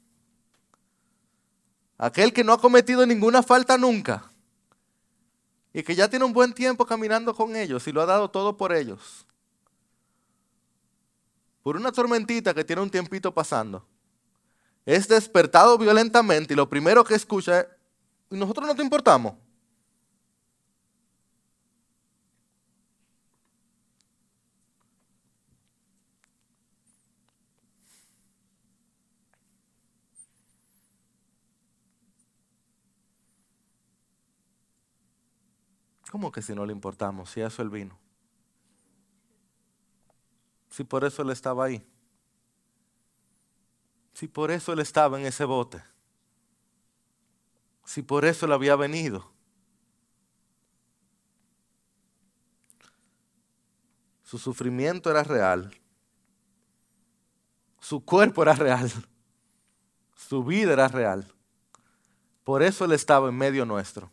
aquel 1.97 2.31
que 2.31 2.45
no 2.45 2.53
ha 2.53 2.61
cometido 2.61 3.05
ninguna 3.05 3.43
falta 3.43 3.77
nunca, 3.77 4.31
y 5.73 5.83
que 5.83 5.95
ya 5.95 6.09
tiene 6.09 6.23
un 6.23 6.33
buen 6.33 6.53
tiempo 6.53 6.85
caminando 6.85 7.35
con 7.35 7.55
ellos 7.55 7.85
y 7.87 7.91
lo 7.91 8.01
ha 8.01 8.05
dado 8.05 8.31
todo 8.31 8.55
por 8.55 8.73
ellos. 8.73 9.25
Por 11.61 11.75
una 11.75 11.91
tormentita 11.91 12.53
que 12.53 12.63
tiene 12.63 12.81
un 12.81 12.89
tiempito 12.89 13.33
pasando. 13.33 13.85
Es 14.85 15.07
despertado 15.07 15.77
violentamente 15.77 16.53
y 16.53 16.57
lo 16.57 16.69
primero 16.69 17.03
que 17.03 17.13
escucha 17.15 17.59
es, 17.59 17.67
¿y 18.31 18.37
nosotros 18.37 18.65
no 18.65 18.75
te 18.75 18.81
importamos? 18.81 19.35
¿Cómo 36.10 36.32
que 36.32 36.41
si 36.41 36.55
no 36.55 36.66
le 36.66 36.74
importamos? 36.74 37.30
Si 37.30 37.41
eso 37.41 37.62
él 37.62 37.70
vino. 37.70 37.97
Si 40.70 40.84
por 40.84 41.03
eso 41.03 41.22
él 41.22 41.30
estaba 41.30 41.66
ahí. 41.66 41.86
Si 44.14 44.28
por 44.28 44.51
eso 44.51 44.74
él 44.74 44.80
estaba 44.80 45.20
en 45.20 45.26
ese 45.26 45.45
bote. 45.45 45.84
Si 47.86 48.01
por 48.01 48.26
eso 48.26 48.45
él 48.45 48.53
había 48.53 48.76
venido. 48.76 49.32
Su 54.24 54.38
sufrimiento 54.38 55.10
era 55.10 55.24
real. 55.24 55.72
Su 57.80 58.03
cuerpo 58.03 58.43
era 58.43 58.53
real. 58.53 58.91
Su 60.16 60.43
vida 60.43 60.74
era 60.74 60.88
real. 60.88 61.32
Por 62.43 62.62
eso 62.64 62.86
él 62.86 62.93
estaba 62.93 63.30
en 63.30 63.36
medio 63.36 63.66
nuestro. 63.66 64.12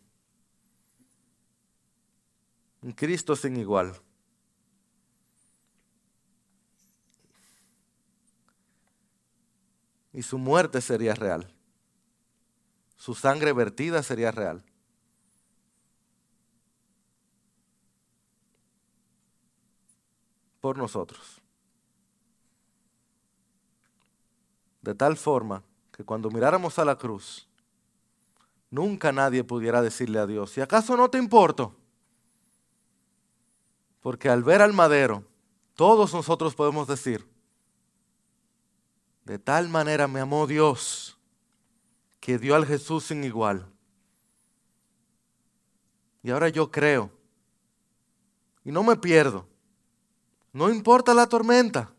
Un 2.81 2.91
Cristo 2.91 3.35
sin 3.35 3.57
igual. 3.57 3.93
Y 10.13 10.23
su 10.23 10.37
muerte 10.37 10.81
sería 10.81 11.13
real. 11.13 11.53
Su 12.95 13.13
sangre 13.13 13.53
vertida 13.53 14.01
sería 14.01 14.31
real. 14.31 14.63
Por 20.59 20.77
nosotros. 20.77 21.41
De 24.81 24.95
tal 24.95 25.17
forma 25.17 25.63
que 25.91 26.03
cuando 26.03 26.31
miráramos 26.31 26.79
a 26.79 26.85
la 26.85 26.97
cruz, 26.97 27.47
nunca 28.71 29.11
nadie 29.11 29.43
pudiera 29.43 29.81
decirle 29.81 30.19
a 30.19 30.25
Dios, 30.25 30.57
¿y 30.57 30.61
acaso 30.61 30.97
no 30.97 31.09
te 31.09 31.17
importo? 31.17 31.75
Porque 34.01 34.29
al 34.29 34.43
ver 34.43 34.61
al 34.61 34.73
madero, 34.73 35.23
todos 35.75 36.13
nosotros 36.13 36.55
podemos 36.55 36.87
decir, 36.87 37.27
de 39.25 39.39
tal 39.39 39.67
manera 39.69 40.07
me 40.07 40.19
amó 40.19 40.47
Dios 40.47 41.17
que 42.19 42.37
dio 42.37 42.55
al 42.55 42.65
Jesús 42.65 43.05
sin 43.05 43.23
igual. 43.23 43.69
Y 46.23 46.29
ahora 46.31 46.49
yo 46.49 46.71
creo. 46.71 47.11
Y 48.63 48.71
no 48.71 48.83
me 48.83 48.95
pierdo. 48.95 49.47
No 50.51 50.69
importa 50.69 51.13
la 51.13 51.27
tormenta. 51.27 51.93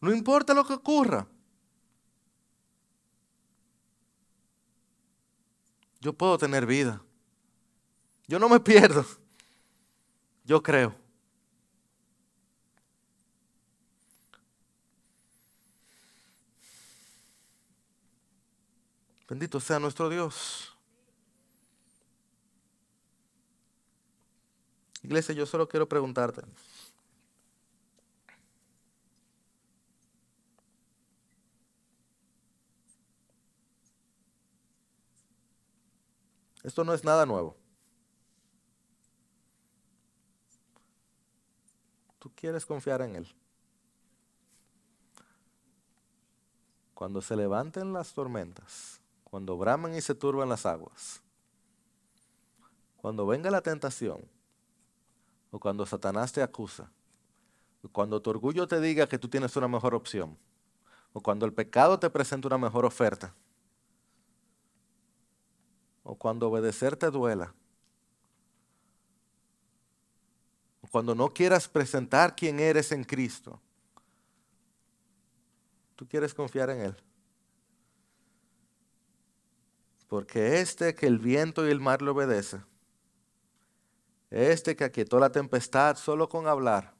No 0.00 0.12
importa 0.12 0.54
lo 0.54 0.64
que 0.64 0.74
ocurra. 0.74 1.26
Yo 6.00 6.12
puedo 6.12 6.38
tener 6.38 6.66
vida. 6.66 7.02
Yo 8.26 8.38
no 8.38 8.48
me 8.48 8.60
pierdo. 8.60 9.04
Yo 10.48 10.62
creo. 10.62 10.94
Bendito 19.28 19.60
sea 19.60 19.78
nuestro 19.78 20.08
Dios. 20.08 20.74
Iglesia, 25.02 25.34
yo 25.34 25.44
solo 25.44 25.68
quiero 25.68 25.86
preguntarte. 25.86 26.40
Esto 36.62 36.84
no 36.84 36.94
es 36.94 37.04
nada 37.04 37.26
nuevo. 37.26 37.57
Tú 42.18 42.30
quieres 42.34 42.66
confiar 42.66 43.02
en 43.02 43.16
Él. 43.16 43.28
Cuando 46.94 47.22
se 47.22 47.36
levanten 47.36 47.92
las 47.92 48.12
tormentas, 48.12 49.00
cuando 49.24 49.56
bramen 49.56 49.94
y 49.94 50.00
se 50.00 50.14
turban 50.14 50.48
las 50.48 50.66
aguas, 50.66 51.22
cuando 52.96 53.26
venga 53.26 53.50
la 53.50 53.60
tentación, 53.60 54.20
o 55.50 55.60
cuando 55.60 55.86
Satanás 55.86 56.32
te 56.32 56.42
acusa, 56.42 56.90
o 57.82 57.88
cuando 57.88 58.20
tu 58.20 58.30
orgullo 58.30 58.66
te 58.66 58.80
diga 58.80 59.06
que 59.06 59.18
tú 59.18 59.28
tienes 59.28 59.54
una 59.56 59.68
mejor 59.68 59.94
opción, 59.94 60.36
o 61.12 61.20
cuando 61.20 61.46
el 61.46 61.52
pecado 61.52 61.98
te 61.98 62.10
presenta 62.10 62.48
una 62.48 62.58
mejor 62.58 62.84
oferta, 62.84 63.34
o 66.02 66.16
cuando 66.16 66.48
obedecer 66.48 66.96
te 66.96 67.10
duela, 67.10 67.54
cuando 70.90 71.14
no 71.14 71.32
quieras 71.32 71.68
presentar 71.68 72.34
quién 72.34 72.60
eres 72.60 72.92
en 72.92 73.04
Cristo, 73.04 73.60
tú 75.96 76.06
quieres 76.06 76.32
confiar 76.32 76.70
en 76.70 76.80
Él. 76.80 76.96
Porque 80.08 80.60
este 80.60 80.94
que 80.94 81.06
el 81.06 81.18
viento 81.18 81.66
y 81.66 81.70
el 81.70 81.80
mar 81.80 82.00
le 82.00 82.10
obedece, 82.10 82.62
este 84.30 84.76
que 84.76 84.84
aquietó 84.84 85.18
la 85.18 85.30
tempestad 85.30 85.96
solo 85.96 86.28
con 86.28 86.46
hablar, 86.46 86.94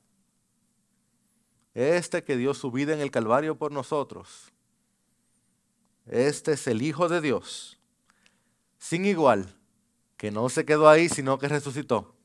este 1.75 2.23
que 2.23 2.37
dio 2.37 2.53
su 2.53 2.71
vida 2.71 2.93
en 2.93 3.01
el 3.01 3.11
Calvario 3.11 3.57
por 3.57 3.73
nosotros, 3.73 4.53
este 6.07 6.53
es 6.53 6.67
el 6.67 6.83
Hijo 6.83 7.09
de 7.09 7.21
Dios, 7.21 7.79
sin 8.79 9.07
igual, 9.07 9.55
que 10.19 10.31
no 10.31 10.49
se 10.49 10.67
quedó 10.67 10.89
ahí, 10.89 11.09
sino 11.09 11.39
que 11.39 11.49
resucitó 11.49 12.18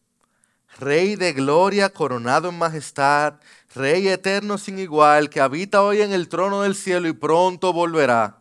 Rey 0.80 1.16
de 1.16 1.34
gloria, 1.34 1.90
coronado 1.90 2.50
en 2.50 2.58
majestad, 2.58 3.36
Rey 3.76 4.08
eterno 4.08 4.58
sin 4.58 4.80
igual, 4.80 5.30
que 5.30 5.42
habita 5.42 5.82
hoy 5.82 6.02
en 6.02 6.14
el 6.14 6.30
trono 6.30 6.62
del 6.62 6.76
cielo 6.76 7.08
y 7.08 7.14
pronto 7.14 7.74
volverá. 7.74 8.38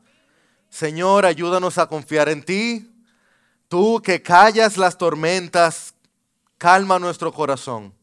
Señor, 0.69 1.27
ayúdanos 1.27 1.79
a 1.79 1.87
confiar 1.87 2.29
en 2.29 2.43
ti. 2.43 2.91
Tú 3.69 4.01
que 4.03 4.23
callas 4.23 4.77
las 4.77 4.99
tormentas, 4.99 5.95
calma 6.59 6.99
nuestro 6.99 7.33
corazón. 7.33 7.95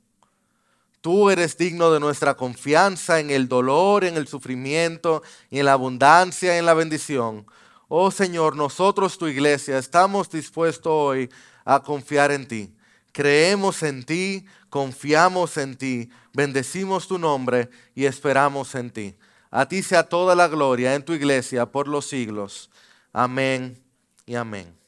Tú 1.02 1.30
eres 1.30 1.58
digno 1.58 1.92
de 1.92 2.00
nuestra 2.00 2.36
confianza 2.36 3.20
en 3.20 3.30
el 3.30 3.48
dolor, 3.48 4.04
en 4.04 4.18
el 4.18 4.28
sufrimiento, 4.28 5.24
en 5.50 5.66
la 5.66 5.74
abundancia, 5.74 6.58
en 6.58 6.66
la 6.66 6.74
bendición. 6.74 7.46
Oh 7.88 8.12
Señor, 8.12 8.56
nosotros, 8.56 9.18
tu 9.18 9.28
iglesia, 9.28 9.78
estamos 9.78 10.30
dispuestos 10.30 10.92
hoy 10.92 11.30
a 11.64 11.80
confiar 11.80 12.32
en 12.32 12.48
ti. 12.48 12.76
Creemos 13.12 13.84
en 13.84 14.04
ti, 14.04 14.46
confiamos 14.70 15.58
en 15.58 15.76
ti, 15.76 16.10
bendecimos 16.34 17.08
tu 17.08 17.18
nombre 17.18 17.70
y 17.96 18.06
esperamos 18.06 18.76
en 18.76 18.92
ti. 18.92 19.16
A 19.52 19.68
ti 19.68 19.82
sea 19.82 20.04
toda 20.04 20.36
la 20.36 20.48
gloria 20.48 20.94
en 20.94 21.04
tu 21.04 21.14
iglesia 21.14 21.66
por 21.66 21.88
los 21.88 22.08
siglos. 22.08 22.70
Amén 23.12 23.82
y 24.26 24.36
amén. 24.36 24.79